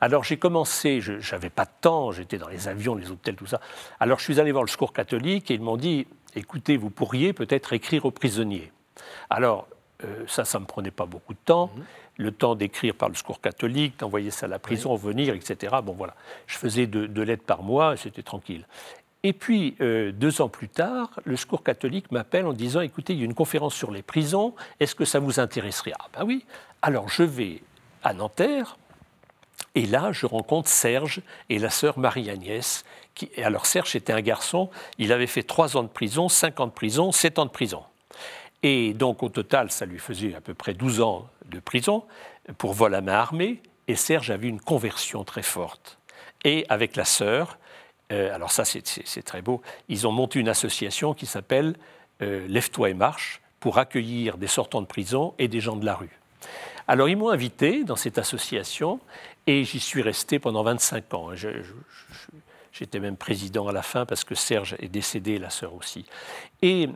Alors 0.01 0.25
j'ai 0.25 0.37
commencé, 0.37 1.01
je 1.01 1.13
n'avais 1.31 1.49
pas 1.49 1.65
de 1.65 1.71
temps, 1.81 2.11
j'étais 2.11 2.39
dans 2.39 2.49
les 2.49 2.67
avions, 2.67 2.97
les 2.97 3.13
hôtels, 3.13 3.37
tout 3.37 3.47
ça. 3.47 3.61
Alors 4.01 4.19
je 4.19 4.25
suis 4.25 4.41
allé 4.41 4.51
voir 4.51 4.65
le 4.65 4.69
secours 4.69 4.93
catholique 4.93 5.49
et 5.53 5.55
ils 5.55 5.61
m'ont 5.61 5.77
dit, 5.77 6.09
écoutez, 6.35 6.77
vous 6.77 6.91
pourriez 6.91 7.33
peut-être 7.33 7.73
écrire 7.73 8.05
aux 8.05 8.11
prisonniers. 8.11 8.73
Alors, 9.29 9.67
euh, 10.05 10.25
ça, 10.27 10.45
ça 10.45 10.59
ne 10.59 10.63
me 10.63 10.67
prenait 10.67 10.91
pas 10.91 11.07
beaucoup 11.07 11.35
de 11.35 11.39
temps. 11.45 11.71
Mhm. 11.75 11.85
Le 12.19 12.33
temps 12.33 12.55
d'écrire 12.55 12.95
par 12.95 13.09
le 13.09 13.15
secours 13.15 13.41
catholique, 13.41 13.99
d'envoyer 13.99 14.31
ça 14.31 14.47
à 14.47 14.49
la 14.49 14.59
prison, 14.59 14.95
venir, 14.95 15.35
etc. 15.35 15.77
Bon, 15.83 15.93
voilà. 15.93 16.15
Je 16.47 16.59
faisais 16.59 16.87
deux, 16.87 17.23
lettres 17.23 17.45
par 17.45 17.63
mois 17.63 17.97
c'était 17.97 18.23
tranquille. 18.23 18.67
Et 19.23 19.33
puis, 19.33 19.77
euh, 19.81 20.13
deux 20.13 20.41
ans 20.41 20.49
plus 20.49 20.69
tard, 20.69 21.11
le 21.25 21.37
secours 21.37 21.63
catholique 21.63 22.11
m'appelle 22.11 22.47
en 22.47 22.53
disant 22.53 22.81
écoutez, 22.81 23.13
il 23.13 23.19
y 23.21 23.23
a 23.23 23.25
une 23.25 23.35
conférence 23.35 23.75
sur 23.75 23.91
les 23.91 24.03
prisons, 24.03 24.55
est-ce 24.81 24.95
que 24.95 25.05
ça 25.05 25.19
vous 25.19 25.41
intéresserait? 25.41 25.93
Ah, 25.99 26.07
ben 26.13 26.25
oui. 26.25 26.45
Alors, 26.83 27.09
je 27.09 27.23
vais 27.23 27.63
à 28.03 28.15
Nanterre, 28.15 28.77
et 29.75 29.87
là, 29.87 30.13
je 30.13 30.27
rencontre 30.27 30.69
Serge 30.69 31.21
et 31.49 31.59
la 31.59 31.71
sœur 31.71 31.99
Marie-Agnès. 31.99 32.85
Qui, 33.15 33.31
alors, 33.43 33.67
Serge 33.67 33.95
était 33.95 34.13
un 34.13 34.21
garçon, 34.21 34.71
il 34.99 35.13
avait 35.13 35.27
fait 35.27 35.43
trois 35.43 35.77
ans 35.77 35.83
de 35.83 35.89
prison, 35.89 36.29
cinq 36.29 36.61
ans 36.61 36.67
de 36.67 36.73
prison, 36.73 37.13
sept 37.13 37.39
ans 37.39 37.47
de 37.47 37.51
prison. 37.51 37.83
Et 38.63 38.93
donc, 38.93 39.23
au 39.23 39.29
total, 39.29 39.71
ça 39.71 39.87
lui 39.87 39.99
faisait 39.99 40.35
à 40.35 40.41
peu 40.41 40.55
près 40.55 40.75
12 40.75 41.01
ans 41.01 41.29
de 41.47 41.61
prison 41.61 42.05
pour 42.59 42.75
vol 42.75 42.95
à 42.95 43.01
main 43.01 43.15
armée. 43.15 43.63
Et 43.89 43.97
Serge 43.97 44.31
avait 44.31 44.49
une 44.49 44.61
conversion 44.61 45.25
très 45.25 45.43
forte. 45.43 45.99
Et 46.45 46.67
avec 46.69 46.97
la 46.97 47.05
sœur, 47.05 47.59
euh, 48.13 48.35
alors 48.35 48.51
ça 48.51 48.65
c'est 48.65 49.23
très 49.23 49.43
beau, 49.43 49.63
ils 49.89 50.07
ont 50.07 50.13
monté 50.13 50.41
une 50.41 50.49
association 50.49 51.15
qui 51.15 51.27
s'appelle 51.27 51.77
euh, 52.23 52.47
Lève-toi 52.49 52.91
et 52.91 52.95
marche 52.95 53.41
pour 53.61 53.79
accueillir 53.79 54.39
des 54.39 54.47
sortants 54.47 54.81
de 54.81 54.87
prison 54.87 55.35
et 55.39 55.49
des 55.49 55.61
gens 55.61 55.77
de 55.77 55.85
la 55.85 55.95
rue. 55.95 56.19
Alors 56.89 57.09
ils 57.09 57.17
m'ont 57.17 57.29
invité 57.29 57.85
dans 57.85 57.97
cette 57.97 58.19
association 58.19 59.01
et 59.47 59.65
j'y 59.65 59.81
suis 59.81 60.03
resté 60.03 60.39
pendant 60.39 60.63
25 60.63 61.15
ans. 61.15 61.29
J'étais 62.73 63.01
même 63.01 63.17
président 63.17 63.69
à 63.69 63.73
la 63.73 63.83
fin 63.83 64.07
parce 64.07 64.25
que 64.25 64.35
Serge 64.35 64.77
est 64.81 64.89
décédé, 64.89 65.39
la 65.39 65.51
sœur 65.51 65.75
aussi. 65.75 66.07
Et 66.63 66.89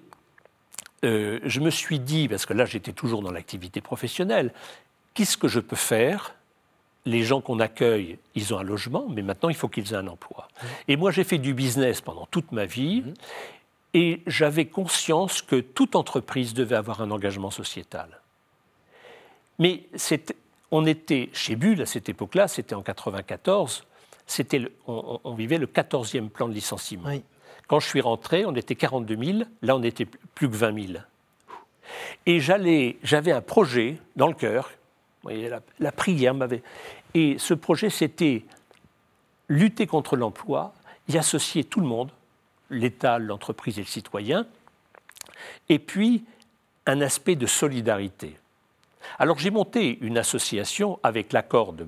euh, 1.05 1.41
je 1.45 1.61
me 1.61 1.71
suis 1.71 1.99
dit, 1.99 2.29
parce 2.29 2.47
que 2.47 2.53
là 2.53 2.65
j'étais 2.65 2.93
toujours 2.93 3.23
dans 3.23 3.33
l'activité 3.33 3.81
professionnelle, 3.81 4.53
qu'est-ce 5.15 5.37
que 5.37 5.49
je 5.49 5.61
peux 5.61 5.77
faire? 5.77 6.35
Les 7.07 7.23
gens 7.23 7.41
qu'on 7.41 7.61
accueille, 7.61 8.19
ils 8.35 8.55
ont 8.55 8.59
un 8.59 8.63
logement, 8.63 9.07
mais 9.09 9.23
maintenant 9.23 9.51
il 9.51 9.55
faut 9.55 9.69
qu'ils 9.69 9.93
aient 9.93 9.97
un 9.97 10.07
emploi. 10.07 10.49
Mmh. 10.49 10.67
Et 10.89 10.97
moi 10.97 11.11
j'ai 11.11 11.25
fait 11.25 11.39
du 11.39 11.53
business 11.53 12.01
pendant 12.01 12.27
toute 12.27 12.53
ma 12.53 12.65
vie, 12.65 13.03
mmh. 13.03 13.15
et 13.95 14.23
j'avais 14.27 14.67
conscience 14.67 15.43
que 15.43 15.57
toute 15.57 15.97
entreprise 15.97 16.55
devait 16.55 16.77
avoir 16.77 17.03
un 17.03 17.11
engagement 17.11 17.51
sociétal. 17.51 18.09
Mais 19.59 19.85
on 20.71 20.87
était 20.87 21.29
chez 21.33 21.57
Bull 21.57 21.81
à 21.83 21.87
cette 21.87 22.09
époque-là, 22.09 22.49
c'était 22.49 22.75
en 22.75 22.83
94, 22.83 23.85
on, 24.87 25.21
on, 25.23 25.35
vivait 25.35 25.59
le 25.59 25.67
14e 25.67 26.31
plan 26.31 26.49
de 26.49 26.55
licenciement. 26.55 27.11
Quand 27.67 27.81
je 27.81 27.89
suis 27.89 28.01
rentré, 28.01 28.45
on 28.47 28.55
était 28.55 28.75
42 28.75 29.17
000, 29.17 29.39
là 29.63 29.77
on 29.77 29.83
était 29.83 30.07
plus 30.07 30.49
que 30.49 30.55
20 30.55 30.87
000. 30.93 30.99
Et 32.27 32.41
j'avais 32.41 33.33
un 33.33 33.41
projet 33.41 33.99
dans 34.17 34.29
le 34.29 34.35
cœur, 34.35 34.71
vous 35.23 35.31
voyez, 35.31 35.51
la, 35.79 35.93
prière 35.93 36.35
m'avait... 36.35 36.63
Et 37.15 37.37
ce 37.39 37.55
projet, 37.55 37.91
c'était 37.91 38.45
lutter 39.49 39.87
contre 39.87 40.17
l'emploi, 40.17 40.75
y 41.09 41.17
associer 41.17 41.65
tout 41.65 41.81
le 41.81 41.87
monde, 41.87 42.11
l'État, 42.71 43.19
l'entreprise 43.19 43.79
et 43.79 43.83
le 43.83 43.87
citoyen, 43.87 44.47
et 45.69 45.79
puis 45.79 46.25
un 46.87 47.01
aspect 47.01 47.37
de 47.37 47.47
solidarité. 47.47 48.37
Alors 49.19 49.39
j'ai 49.39 49.51
monté 49.51 49.99
une 50.01 50.19
association 50.19 50.99
avec 51.03 51.33
l'accord 51.33 51.73
de, 51.73 51.87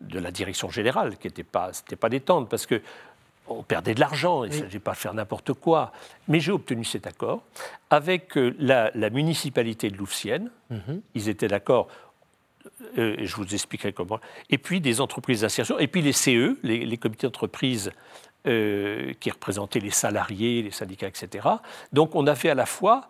la 0.00 0.30
direction 0.30 0.70
générale, 0.70 1.16
qui 1.16 1.26
n'était 1.26 1.42
pas, 1.42 1.72
pas 1.98 2.08
détente, 2.08 2.48
parce 2.48 2.66
que 2.66 2.80
on 3.48 3.62
perdait 3.62 3.94
de 3.94 4.00
l'argent, 4.00 4.44
il 4.44 4.50
ne 4.50 4.56
s'agit 4.56 4.78
pas 4.78 4.92
de 4.92 4.96
faire 4.96 5.14
n'importe 5.14 5.52
quoi. 5.52 5.92
Mais 6.28 6.40
j'ai 6.40 6.52
obtenu 6.52 6.84
cet 6.84 7.06
accord 7.06 7.42
avec 7.90 8.36
euh, 8.36 8.54
la, 8.58 9.10
municipalité 9.10 9.90
de 9.90 9.96
Louvciennes. 9.96 10.50
Mhm. 10.70 11.00
Ils 11.14 11.28
étaient 11.28 11.48
d'accord, 11.48 11.88
euh, 12.98 13.16
je 13.20 13.36
vous 13.36 13.54
expliquerai 13.54 13.92
comment. 13.92 14.20
Et 14.50 14.58
puis 14.58 14.80
des 14.80 15.00
entreprises 15.00 15.42
d'insertion, 15.42 15.78
et 15.78 15.86
puis 15.86 16.02
les 16.02 16.12
CE, 16.12 16.56
les, 16.62 16.96
comités 16.96 17.26
d'entreprise 17.26 17.90
euh, 18.46 19.12
qui 19.20 19.30
représentaient 19.30 19.80
les 19.80 19.90
salariés, 19.90 20.62
les 20.62 20.70
syndicats, 20.70 21.08
etc. 21.08 21.48
Donc 21.92 22.14
on 22.14 22.26
a 22.26 22.34
fait 22.34 22.50
à 22.50 22.54
la 22.54 22.66
fois 22.66 23.08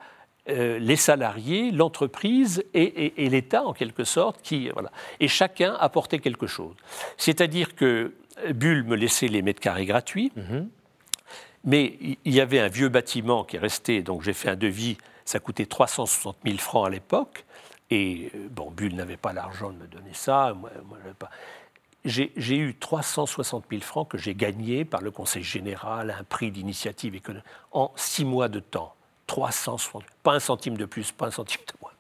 les 0.49 0.95
salariés, 0.95 1.73
l'entreprise 1.73 2.63
et, 2.73 3.29
l'État, 3.29 3.65
en 3.65 3.73
quelque 3.73 4.05
sorte, 4.05 4.41
qui, 4.43 4.69
voilà. 4.69 4.93
et 5.19 5.27
chacun 5.27 5.75
apportait 5.81 6.21
quelque 6.21 6.47
chose. 6.47 6.77
C'est-à-dire 7.17 7.75
que 7.75 8.13
Bull 8.55 8.85
me 8.85 8.97
laissait 8.97 9.29
les 9.29 9.43
mètres 9.43 9.61
carrés 9.61 9.87
gratuits. 9.87 10.33
Mhm. 10.37 10.69
Mais 11.65 11.99
il 12.25 12.33
y 12.33 12.41
avait 12.41 12.61
un 12.61 12.69
vieux 12.69 12.89
bâtiment 12.89 13.43
qui 13.43 13.57
est 13.57 13.59
resté, 13.59 14.03
donc 14.03 14.23
j'ai 14.23 14.33
fait 14.33 14.51
un 14.51 14.57
devis, 14.57 14.97
ça 15.25 15.41
coûtait 15.41 15.67
360 15.67 16.37
000 16.45 16.59
francs 16.59 16.87
à 16.87 16.91
l'époque. 16.91 17.45
Et 17.91 18.31
euh, 18.35 18.49
bon, 18.51 18.71
Bull 18.71 18.95
n'avait 18.95 19.17
pas 19.17 19.33
l'argent 19.33 19.71
de 19.71 19.77
me 19.77 19.87
donner 19.87 20.13
ça. 20.13 20.55
Moi, 20.55 20.71
pas. 21.19 21.31
J'ai 22.05 22.57
eu 22.57 22.75
360 22.77 23.65
000 23.69 23.83
francs 23.83 24.09
que 24.09 24.17
j'ai 24.17 24.35
gagnés 24.35 24.85
par 24.85 25.03
le 25.03 25.11
Conseil 25.11 25.43
général, 25.43 26.15
un 26.17 26.23
prix 26.23 26.53
d'initiative 26.53 27.17
économique, 27.17 27.47
en 27.73 27.93
six 27.97 28.25
mois 28.25 28.49
de 28.49 28.61
temps. 28.61 28.95
360, 29.27 30.05
pas 30.23 30.35
un 30.35 30.39
centime 30.39 30.77
de 30.77 30.85
plus, 30.85 31.11
pas 31.11 31.27
un 31.27 31.31
centime 31.33 31.63
de 31.67 31.73
moins. 31.83 31.91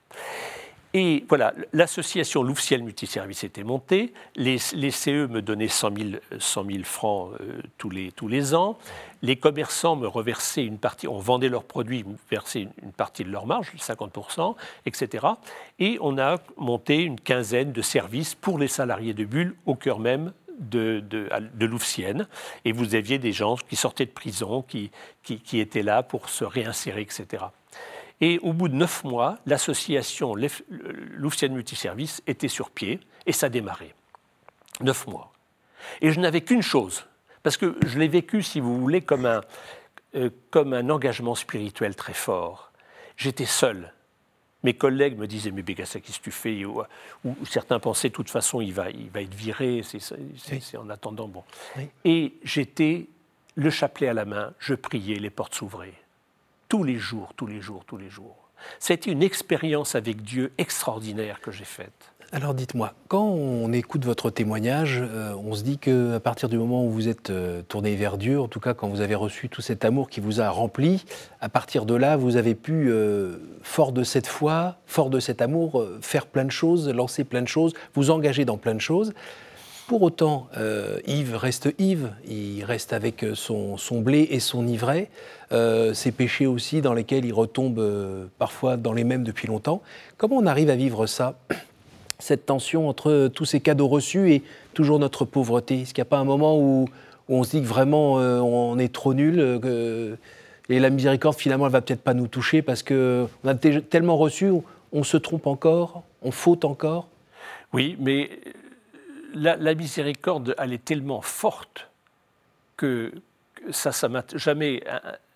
Et 0.99 1.27
voilà, 1.29 1.53
l'association 1.75 2.43
Louvciel 2.43 2.83
Multiservice 2.83 3.45
était 3.45 3.65
montée. 3.65 4.15
Les, 4.35 4.57
CE 4.57 5.27
me 5.27 5.43
donnaient 5.43 5.69
100 5.69 5.91
000, 5.95 6.85
francs 6.85 7.33
euh, 7.39 7.61
tous, 7.77 7.91
les, 7.91 8.55
ans. 8.55 8.79
Les 9.21 9.37
commerçants 9.37 9.97
me 9.97 10.07
reversaient 10.09 10.65
une 10.65 10.79
partie, 10.79 11.07
on 11.07 11.19
vendait 11.19 11.51
leurs 11.51 11.65
produits, 11.65 12.03
me 12.03 12.17
versaient 12.31 12.63
une, 12.63 12.93
partie 12.93 13.25
de 13.25 13.31
leur 13.31 13.45
marge, 13.45 13.75
50%, 13.77 14.55
etc. 14.87 15.27
Et 15.79 15.99
on 16.01 16.17
a 16.17 16.37
monté 16.57 17.03
une 17.03 17.21
quinzaine 17.21 17.73
de 17.73 17.83
services 17.83 18.35
pour 18.35 18.59
les 18.59 18.69
salariés 18.69 19.13
de 19.13 19.27
Bulle 19.27 19.55
au 19.67 19.75
cœur 19.75 19.99
même 19.99 20.33
de, 20.59 21.01
de. 21.01 21.29
Et 22.65 22.73
vous 22.73 22.95
aviez 22.95 23.19
des 23.19 23.33
gens 23.33 23.57
qui 23.57 23.77
sortaient 23.77 24.07
de 24.07 24.11
prison, 24.11 24.63
qui 24.63 24.91
étaient 25.53 25.83
là 25.83 26.03
pour 26.03 26.31
se 26.31 26.45
réinsérer, 26.45 27.03
etc. 27.03 27.45
Et 28.21 28.39
au 28.41 28.53
bout 28.53 28.69
de 28.69 28.75
neuf 28.75 29.05
mois, 29.05 29.39
l'association 29.47 30.35
Louvcienne 31.11 31.55
Multiservice 31.55 32.23
était 32.27 32.49
sur 32.49 32.71
pied 32.71 33.01
et 33.27 33.33
ça 33.33 33.49
démarrait. 33.49 33.95
Neuf 34.81 35.07
mois. 35.07 35.33
Et 36.01 36.13
je 36.13 36.21
n'avais 36.21 36.41
qu'une 36.41 36.63
chose, 36.63 37.07
parce 37.43 37.57
que 37.57 37.77
je 37.87 37.99
l'ai 37.99 38.09
vécu, 38.09 38.43
si 38.43 38.61
vous 38.61 38.79
voulez, 38.81 39.03
comme 39.03 39.27
un, 39.27 39.43
euh, 40.15 40.31
comme 40.51 40.73
un 40.73 40.89
engagement 40.89 41.35
spirituel 41.35 41.95
très 41.95 42.15
fort. 42.15 42.73
J'étais 43.17 43.47
seul. 43.47 43.93
Mes 44.63 44.75
collègues 44.75 45.19
me 45.19 45.27
disaient 45.27 45.51
Mais 45.51 45.63
Bégassa, 45.63 46.01
qu'est-ce 46.01 46.19
que 46.19 46.25
tu 46.25 46.31
fais? 46.31 46.65
Ou, 46.65 46.83
certains 47.45 47.79
pensaient 47.79 48.09
De 48.09 48.15
toute 48.15 48.31
façon, 48.31 48.61
il 48.61 48.73
va, 48.73 48.91
il 48.91 49.11
va 49.11 49.23
être 49.23 49.35
viré, 49.35 49.83
c'est 49.85 50.77
en 50.77 50.89
attendant. 50.89 51.29
Bon. 51.29 51.45
Et 52.05 52.35
j'étais 52.43 53.07
le 53.55 53.71
chapelet 53.71 54.09
à 54.09 54.15
la 54.15 54.25
main, 54.25 54.53
je 54.59 54.75
priais, 54.75 55.17
les 55.17 55.31
portes 55.31 55.55
s'ouvraient 55.55 55.95
tous 56.69 56.85
les 56.85 56.99
jours, 56.99 57.33
tous 57.37 57.47
les 57.47 57.61
jours, 57.61 57.85
tous 57.87 57.97
les 57.97 58.11
jours. 58.11 58.51
C'était 58.79 59.11
une 59.11 59.23
expérience 59.23 59.95
avec 59.95 60.23
Dieu 60.23 60.53
extraordinaire 60.59 61.41
que 61.41 61.51
j'ai 61.51 61.65
faite. 61.65 62.13
Alors 62.33 62.55
dites-moi, 62.55 62.93
quand 63.07 63.25
on 63.25 63.73
écoute 63.73 64.05
votre 64.05 64.31
témoignage, 64.31 65.01
euh, 65.01 65.33
on 65.37 65.55
se 65.55 65.63
dit 65.63 65.79
qu'à 65.79 66.19
partir 66.19 66.49
du 66.49 66.59
moment 66.59 66.85
où 66.85 66.91
vous 66.91 67.07
êtes 67.07 67.31
euh, 67.31 67.63
tourné 67.63 67.95
vers 67.95 68.19
Dieu, 68.19 68.41
en 68.41 68.49
tout 68.49 68.59
cas 68.59 68.75
quand 68.75 68.89
vous 68.89 69.01
avez 69.01 69.15
reçu 69.15 69.49
tout 69.49 69.63
cet 69.63 69.85
amour 69.85 70.11
qui 70.11 70.19
vous 70.19 70.41
a 70.41 70.51
rempli, 70.51 71.05
à 71.41 71.49
partir 71.49 71.87
de 71.87 71.95
là, 71.95 72.17
vous 72.17 72.37
avez 72.37 72.57
pu, 72.57 72.91
euh, 72.91 73.37
fort 73.63 73.93
de 73.93 74.03
cette 74.03 74.27
foi, 74.27 74.77
fort 74.87 75.09
de 75.09 75.21
cet 75.21 75.41
amour, 75.41 75.85
faire 76.01 76.27
plein 76.27 76.45
de 76.45 76.51
choses, 76.51 76.89
lancer 76.89 77.23
plein 77.23 77.43
de 77.43 77.49
choses, 77.49 77.75
vous 77.95 78.11
engager 78.11 78.45
dans 78.45 78.57
plein 78.57 78.75
de 78.75 78.81
choses. 78.81 79.13
Pour 79.87 80.03
autant, 80.03 80.49
euh, 80.57 80.99
Yves 81.07 81.37
reste 81.37 81.73
Yves, 81.79 82.11
il 82.29 82.65
reste 82.65 82.93
avec 82.93 83.25
son, 83.35 83.79
blé 84.01 84.27
et 84.33 84.41
son 84.41 84.67
ivraie, 84.67 85.09
euh, 85.53 85.95
ses 85.95 86.11
péchés 86.11 86.47
aussi 86.47 86.81
dans 86.81 86.93
lesquels 86.93 87.25
il 87.25 87.33
retombe 87.33 87.79
euh, 87.79 88.27
parfois 88.37 88.77
dans 88.77 88.93
les 88.93 89.05
mêmes 89.05 89.23
depuis 89.23 89.47
longtemps. 89.47 89.83
Comment 90.17 90.39
on 90.39 90.47
arrive 90.47 90.71
à 90.71 90.75
vivre 90.75 91.07
ça 91.07 91.39
cette 92.19 92.47
tension 92.47 92.89
entre 92.89 93.29
tous 93.29 93.45
ces 93.45 93.61
cadeaux 93.61 93.87
reçus 93.87 94.33
et 94.33 94.43
toujours 94.75 94.99
notre 94.99 95.25
pauvreté? 95.25 95.83
Est-ce 95.83 95.95
qu'il 95.95 96.03
n'y 96.03 96.09
a 96.09 96.11
pas 96.11 96.19
un 96.19 96.25
moment 96.25 96.59
où, 96.59 96.89
on 97.29 97.45
se 97.45 97.51
dit 97.51 97.61
que 97.61 97.69
vraiment 97.69 98.15
on 98.15 98.79
est 98.79 98.93
trop 98.93 99.15
nul 99.15 99.61
et 100.69 100.79
la 100.79 100.91
miséricorde 100.91 101.37
finalement 101.37 101.67
elle 101.67 101.73
va 101.73 101.81
peut-être 101.81 102.03
pas 102.03 102.15
nous 102.15 102.29
toucher 102.29 102.63
parce 102.63 102.85
qu'on 102.85 103.29
a 103.45 103.55
tellement 103.55 104.17
reçu, 104.17 104.51
on 104.93 105.03
se 105.03 105.17
trompe 105.17 105.47
encore, 105.47 106.03
on 106.23 106.31
faute 106.31 106.65
encore? 106.65 107.09
Oui, 107.73 107.97
mais 107.99 108.31
la, 109.37 109.75
miséricorde, 109.75 110.55
elle 110.59 110.73
est 110.73 110.85
tellement 110.85 111.21
forte 111.21 111.89
que 112.77 113.13
ça, 113.71 113.93
ça 113.93 114.09
m'a 114.09 114.25
jamais, 114.35 114.83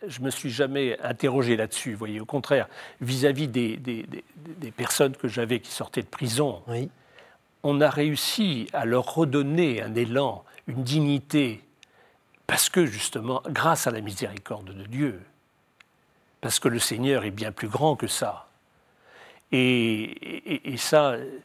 je 0.06 0.20
me 0.20 0.30
suis 0.30 0.50
jamais 0.50 0.98
interrogé 1.00 1.56
là-dessus. 1.56 1.94
Voyez, 1.94 2.20
au 2.20 2.24
contraire, 2.24 2.68
vis-à-vis 3.00 3.48
des, 3.48 3.76
des, 3.76 4.70
personnes 4.70 5.16
que 5.16 5.28
j'avais 5.28 5.60
qui 5.60 5.70
sortaient 5.70 6.02
de 6.02 6.06
prison, 6.06 6.62
on 7.62 7.80
a 7.80 7.90
réussi 7.90 8.68
à 8.72 8.84
leur 8.84 9.14
redonner 9.14 9.82
un 9.82 9.94
élan, 9.94 10.44
une 10.66 10.82
dignité, 10.82 11.62
parce 12.46 12.68
que 12.68 12.86
justement, 12.86 13.42
grâce 13.48 13.86
à 13.86 13.90
la 13.90 14.00
miséricorde 14.00 14.74
de 14.74 14.84
Dieu, 14.84 15.20
parce 16.40 16.58
que 16.58 16.68
le 16.68 16.78
Seigneur 16.78 17.24
est 17.24 17.30
bien 17.30 17.52
plus 17.52 17.68
grand 17.68 17.96
que 17.96 18.06
ça. 18.06 18.46
Et, 19.52 20.72
et 20.72 20.76
ça, 20.76 21.10
euh, 21.10 21.40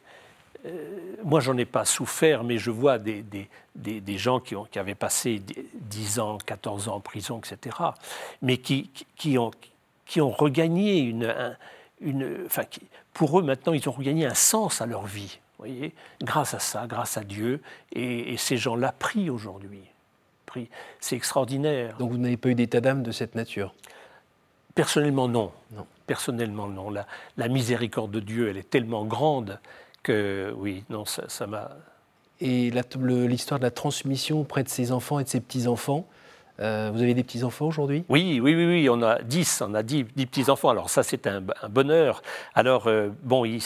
moi, 1.24 1.40
j'en 1.40 1.56
ai 1.56 1.64
pas 1.64 1.84
souffert, 1.84 2.44
mais 2.44 2.58
je 2.58 2.70
vois 2.70 2.98
des, 2.98 3.24
des, 3.74 4.18
gens 4.18 4.40
qui, 4.40 4.54
ont, 4.54 4.64
qui, 4.64 4.78
avaient 4.78 4.94
passé 4.94 5.42
10 5.74 6.20
ans, 6.20 6.38
14 6.38 6.88
ans 6.88 6.96
en 6.96 7.00
prison, 7.00 7.38
etc., 7.38 7.76
mais 8.42 8.58
qui, 8.58 8.90
qui, 9.16 9.38
ont, 9.38 9.50
qui 10.04 10.20
ont 10.20 10.30
regagné 10.30 11.00
une. 11.00 11.34
une 12.00 12.44
enfin, 12.46 12.62
pour 13.12 13.38
eux, 13.38 13.42
maintenant, 13.42 13.72
ils 13.72 13.88
ont 13.88 13.92
regagné 13.92 14.26
un 14.26 14.34
sens 14.34 14.80
à 14.80 14.86
leur 14.86 15.06
vie, 15.06 15.40
voyez, 15.58 15.94
grâce 16.22 16.54
à 16.54 16.58
ça, 16.58 16.86
grâce 16.86 17.16
à 17.16 17.24
Dieu. 17.24 17.60
Et, 17.92 18.36
ces 18.36 18.56
gens-là 18.56 18.92
prient 18.92 19.30
aujourd'hui. 19.30 19.82
C'est 21.00 21.16
extraordinaire. 21.16 21.98
Donc 21.98 22.12
vous 22.12 22.18
n'avez 22.18 22.38
pas 22.38 22.48
eu 22.48 22.54
d'état 22.54 22.80
d'âme 22.80 23.02
de 23.02 23.12
cette 23.12 23.34
nature? 23.34 23.74
Personnellement, 24.74 25.28
non. 25.28 25.52
non. 25.72 25.86
Personnellement, 26.06 26.66
non. 26.66 26.88
La, 26.88 27.06
la 27.36 27.48
miséricorde 27.48 28.10
de 28.10 28.20
Dieu, 28.20 28.48
elle 28.48 28.56
est 28.56 28.70
tellement 28.70 29.04
grande 29.04 29.58
oui, 30.56 30.84
non, 30.90 31.04
ça 31.04 31.46
m'a. 31.46 31.70
Et 32.40 32.70
l'histoire 32.70 33.58
de 33.58 33.64
la 33.64 33.70
transmission 33.70 34.40
auprès 34.40 34.62
de 34.62 34.68
ses 34.68 34.92
enfants 34.92 35.18
et 35.18 35.24
de 35.24 35.28
ses 35.28 35.40
petits-enfants, 35.40 36.06
euh, 36.60 36.90
vous 36.92 37.02
avez 37.02 37.14
des 37.14 37.22
petits-enfants 37.22 37.66
aujourd'hui? 37.66 38.04
Oui, 38.08 38.40
oui, 38.42 38.54
oui, 38.54 38.66
oui, 38.66 38.88
on 38.88 39.02
a 39.02 39.20
10, 39.22 39.62
on 39.66 39.74
a 39.74 39.82
10, 39.82 40.04
petits-enfants. 40.04 40.70
Alors 40.70 40.88
ça, 40.88 41.02
c'est 41.02 41.26
un, 41.26 41.42
bonheur. 41.68 42.22
Alors, 42.54 42.86
euh, 42.86 43.10
bon, 43.22 43.44
il, 43.44 43.60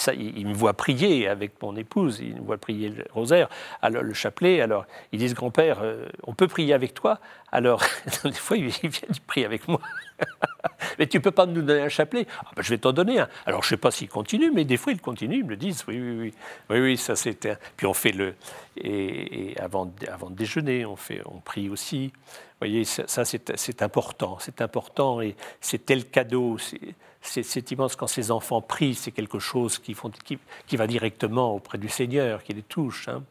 me 0.47 0.55
voit 0.55 0.75
prier 0.75 1.29
avec 1.29 1.61
mon 1.63 1.77
épouse, 1.77 2.21
il 2.21 2.37
me 2.37 2.41
voit 2.41 2.59
prier 2.59 2.89
le 2.89 3.05
rosaire, 3.13 3.49
alors 3.83 4.03
le 4.03 4.15
chapelet. 4.15 4.61
Alors, 4.61 4.87
ils 5.13 5.19
disent, 5.19 5.35
grand-père, 5.35 5.79
euh, 5.83 6.07
on 6.25 6.35
peut 6.35 6.49
prier 6.49 6.75
avec 6.75 6.95
toi? 6.95 7.21
Alors, 7.53 7.83
des 8.25 8.33
fois, 8.33 8.57
il 8.57 8.69
vient 8.69 8.91
prier 9.27 9.47
avec 9.47 9.67
moi. 9.69 9.81
mais 10.99 11.07
tu 11.07 11.21
peux 11.21 11.31
pas 11.31 11.47
nous 11.47 11.63
donner 11.63 11.83
un 11.83 11.89
chapelet 11.89 12.27
ah, 12.39 12.51
ben, 12.55 12.63
Je 12.63 12.71
vais 12.71 12.79
t'en 12.79 12.93
donner 12.93 13.21
un. 13.21 13.29
Alors, 13.47 13.63
je 13.63 13.71
sais 13.71 13.77
pas 13.77 13.91
s'il 13.91 14.09
continue, 14.09 14.51
mais 14.51 14.65
des 14.65 14.77
fois, 14.77 14.93
il 14.93 15.01
continue, 15.01 15.39
ils 15.39 15.45
me 15.45 15.51
le 15.51 15.57
disent. 15.57 15.85
Oui, 15.89 16.01
oui, 16.01 16.17
oui. 16.19 16.35
Oui, 16.71 16.81
oui, 16.81 16.97
ça, 16.97 17.17
c'était... 17.17 17.57
Puis 17.77 17.87
on 17.87 17.95
fait 17.95 18.13
le... 18.13 18.35
Et, 18.77 19.55
avant, 19.61 19.93
avant 20.09 20.31
de 20.31 20.37
déjeuner, 20.37 20.87
on, 20.87 20.97
fait, 20.97 21.23
on 21.27 21.41
prie 21.41 21.69
aussi 21.69 22.13
voyez, 22.61 22.85
ça, 22.85 23.25
c'est 23.25 23.83
important, 23.83 24.37
c'est 24.39 24.61
important 24.61 25.21
et 25.21 25.35
c'est 25.61 25.87
tel 25.87 26.05
cadeau. 26.05 26.59
C'est 27.23 27.71
immense 27.71 27.97
quand 27.97 28.07
ces 28.07 28.31
enfants 28.31 28.61
prient, 28.61 28.95
c'est 28.95 29.13
quelque 29.13 29.39
chose 29.39 29.79
qui, 29.79 29.95
font, 29.95 30.11
qui, 30.25 30.77
va 30.77 30.87
directement 30.87 31.55
auprès 31.55 31.79
du 31.79 31.89
Seigneur, 31.89 32.43
qui 32.43 32.55
les 32.55 32.63
touche. 32.63 33.09
Hein. 33.09 33.23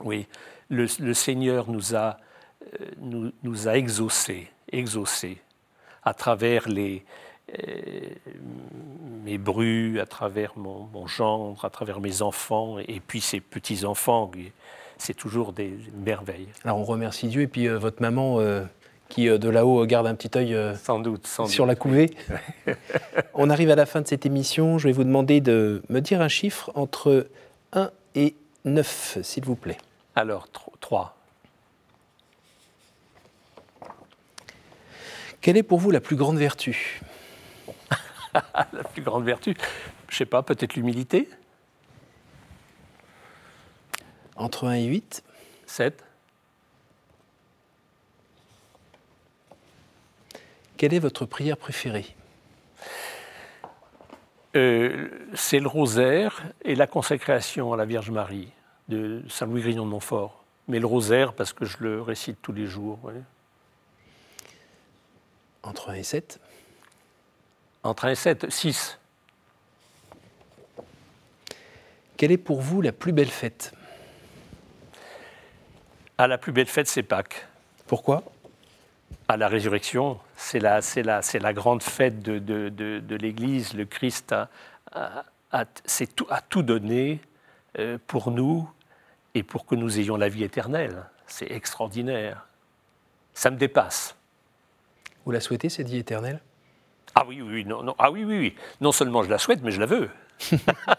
Oui, 0.00 0.26
le, 0.68 0.86
Seigneur 1.14 1.70
nous 1.70 1.94
a, 1.94 2.18
nous, 3.00 3.32
nous 3.42 3.68
a 3.68 3.76
exaucés, 3.76 4.48
exaucés 4.70 5.38
à 6.04 6.14
travers 6.14 6.68
les, 6.68 7.04
euh, 7.58 8.08
mes 9.24 9.38
brus, 9.38 10.00
à 10.00 10.06
travers 10.06 10.52
mon, 10.56 10.88
mon, 10.92 11.06
gendre, 11.06 11.64
à 11.64 11.70
travers 11.70 12.00
mes 12.00 12.22
enfants 12.22 12.78
et 12.78 13.00
puis 13.00 13.20
ses 13.20 13.40
petits-enfants 13.40 14.30
c'est 15.02 15.14
toujours 15.14 15.52
des 15.52 15.74
merveilles. 15.94 16.48
Alors 16.64 16.78
on 16.78 16.84
remercie 16.84 17.26
Dieu 17.26 17.42
et 17.42 17.46
puis 17.48 17.66
euh, 17.68 17.78
votre 17.78 18.00
maman 18.00 18.38
euh, 18.38 18.62
qui 19.08 19.28
euh, 19.28 19.36
de 19.36 19.48
là-haut 19.48 19.84
garde 19.84 20.06
un 20.06 20.14
petit 20.14 20.30
œil 20.36 20.56
sans 20.82 21.00
doute, 21.00 21.26
sur 21.26 21.66
la 21.66 21.74
couvée. 21.74 22.10
on 23.34 23.50
arrive 23.50 23.70
à 23.70 23.74
la 23.74 23.86
fin 23.86 24.00
de 24.00 24.06
cette 24.06 24.26
émission. 24.26 24.78
Je 24.78 24.88
vais 24.88 24.92
vous 24.92 25.04
demander 25.04 25.40
de 25.40 25.82
me 25.88 26.00
dire 26.00 26.20
un 26.20 26.28
chiffre 26.28 26.70
entre 26.74 27.26
1 27.72 27.90
et 28.14 28.36
9, 28.64 29.18
s'il 29.22 29.44
vous 29.44 29.56
plaît. 29.56 29.78
Alors 30.14 30.48
3. 30.80 31.16
Quelle 35.42 35.56
est 35.56 35.64
pour 35.64 35.80
vous 35.80 35.90
la 35.90 36.00
plus 36.00 36.16
grande 36.16 36.38
vertu? 36.38 37.00
La 38.72 38.84
plus 38.84 39.02
grande 39.02 39.24
vertu 39.24 39.54
Je 40.08 40.14
ne 40.14 40.16
sais 40.16 40.24
pas, 40.24 40.42
peut-être 40.42 40.74
l'humilité 40.74 41.28
entre 44.36 44.68
1 44.68 44.74
et 44.74 44.84
8 44.84 45.22
7. 45.66 46.04
Quelle 50.76 50.94
est 50.94 50.98
votre 50.98 51.26
prière 51.26 51.56
préférée? 51.56 52.06
Euh, 54.56 55.08
C'est 55.34 55.60
le 55.60 55.68
rosaire 55.68 56.42
et 56.62 56.74
la 56.74 56.86
consécration 56.86 57.72
à 57.72 57.76
la 57.76 57.84
Vierge 57.84 58.10
Marie 58.10 58.48
de 58.88 59.22
Saint-Louis 59.28 59.62
Grignon 59.62 59.84
de 59.84 59.90
Montfort. 59.90 60.44
Mais 60.68 60.78
le 60.78 60.86
rosaire 60.86 61.34
parce 61.34 61.52
que 61.52 61.64
je 61.64 61.78
le 61.80 62.00
récite 62.00 62.38
tous 62.40 62.52
les 62.52 62.66
jours. 62.66 62.98
Entre 65.62 65.90
1 65.90 65.94
et 65.94 66.02
7 66.02 66.40
Entre 67.82 68.04
1 68.06 68.10
et 68.10 68.14
7, 68.14 68.50
6. 68.50 68.98
Quelle 72.16 72.32
est 72.32 72.38
pour 72.38 72.60
vous 72.60 72.80
la 72.80 72.92
plus 72.92 73.12
belle 73.12 73.30
fête? 73.30 73.72
À 76.18 76.26
la 76.26 76.38
plus 76.38 76.52
belle 76.52 76.66
fête, 76.66 76.86
c'est 76.86 77.02
Pâques. 77.02 77.46
Pourquoi? 77.86 78.22
À 79.28 79.36
la 79.36 79.48
résurrection, 79.48 80.20
c'est 80.36 80.60
la, 80.60 80.80
la, 80.96 81.20
la, 81.40 81.52
grande 81.52 81.82
fête 81.82 82.22
de, 82.22 82.38
de, 82.38 82.68
de, 82.68 83.16
l'Église. 83.16 83.74
Le 83.74 83.86
Christ 83.86 84.32
a, 84.32 84.48
a, 85.50 85.64
tout, 85.64 86.26
a 86.30 86.40
tout 86.40 86.62
donné 86.62 87.20
euh, 87.78 87.98
pour 88.06 88.30
nous 88.30 88.70
et 89.34 89.42
pour 89.42 89.66
que 89.66 89.74
nous 89.74 89.98
ayons 89.98 90.16
la 90.16 90.28
vie 90.28 90.44
éternelle. 90.44 91.04
C'est 91.26 91.50
extraordinaire. 91.50 92.46
Ça 93.34 93.50
me 93.50 93.56
dépasse. 93.56 94.14
Vous 95.24 95.32
la 95.32 95.40
souhaitez, 95.40 95.68
cette 95.68 95.88
vie 95.88 95.98
éternelle? 95.98 96.40
Ah 97.14 97.24
oui, 97.28 97.42
oui, 97.42 97.64
non, 97.64 97.82
non. 97.82 97.94
Ah 97.98 98.10
oui, 98.10 98.24
oui, 98.24 98.38
oui. 98.38 98.54
Non 98.80 98.92
seulement 98.92 99.22
je 99.22 99.30
la 99.30 99.38
souhaite, 99.38 99.60
mais 99.62 99.70
je 99.70 99.80
la 99.80 99.86
veux. 99.86 100.08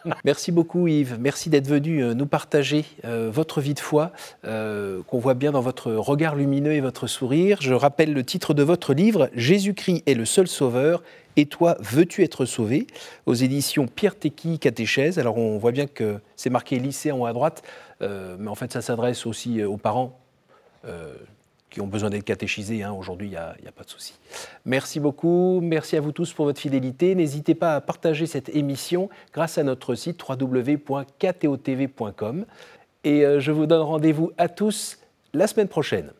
Merci 0.26 0.52
beaucoup 0.52 0.88
Yves, 0.88 1.18
merci 1.20 1.50
d'être 1.50 1.68
venu 1.68 2.04
euh, 2.04 2.14
nous 2.14 2.26
partager 2.26 2.86
euh, 3.06 3.30
votre 3.32 3.62
vie 3.62 3.74
de 3.74 3.80
foi, 3.80 4.12
euh, 4.46 5.02
qu'on 5.04 5.20
voit 5.20 5.34
bien 5.34 5.52
dans 5.52 5.62
votre 5.62 5.92
regard 5.92 6.36
lumineux 6.36 6.74
et 6.74 6.82
votre 6.82 7.08
sourire. 7.08 7.58
Je 7.62 7.74
rappelle 7.74 8.14
le 8.14 8.24
titre 8.24 8.54
de 8.54 8.64
votre 8.64 8.94
livre, 8.94 9.30
Jésus-Christ 9.34 10.04
est 10.06 10.14
le 10.14 10.26
seul 10.26 10.48
sauveur, 10.48 11.04
et 11.36 11.48
toi, 11.48 11.76
veux-tu 11.80 12.24
être 12.24 12.46
sauvé? 12.46 12.86
Aux 13.26 13.34
éditions 13.34 13.88
Pierre 13.88 14.18
Tequi 14.18 14.60
Catéchèse. 14.60 15.18
Alors 15.18 15.38
on 15.38 15.58
voit 15.58 15.72
bien 15.72 15.88
que 15.88 16.20
c'est 16.36 16.52
marqué 16.52 16.78
lycée 16.78 17.12
en 17.12 17.20
haut 17.20 17.26
à 17.26 17.34
droite, 17.34 17.64
mais 18.02 18.48
en 18.48 18.56
fait 18.56 18.72
ça 18.72 18.84
s'adresse 18.84 19.26
aussi 19.26 19.64
aux 19.64 19.78
parents 19.78 20.20
qui 21.74 21.82
ont 21.82 21.88
besoin 21.88 22.12
d'être 22.12 22.24
catéchisés. 22.24 22.84
Hein. 22.84 22.94
Aujourd'hui, 22.94 23.28
il 23.28 23.32
n'y 23.32 23.38
a, 23.38 23.56
pas 23.76 23.84
de 23.84 23.90
souci. 23.90 24.14
Merci 24.64 25.00
beaucoup. 25.00 25.60
Merci 25.62 25.98
à 25.98 26.02
vous 26.02 26.12
tous 26.12 26.32
pour 26.32 26.46
votre 26.46 26.62
fidélité. 26.62 27.16
N'hésitez 27.16 27.56
pas 27.56 27.76
à 27.76 27.82
partager 27.82 28.28
cette 28.28 28.50
émission 28.50 29.10
grâce 29.34 29.58
à 29.58 29.64
notre 29.64 29.96
site 29.96 30.22
www.ktotv.com. 30.28 31.26
Et 33.04 33.26
euh, 33.26 33.40
je 33.40 33.52
vous 33.52 33.66
donne 33.66 33.82
rendez-vous 33.82 34.32
à 34.38 34.48
tous 34.50 35.00
la 35.34 35.48
semaine 35.48 35.68
prochaine. 35.68 36.12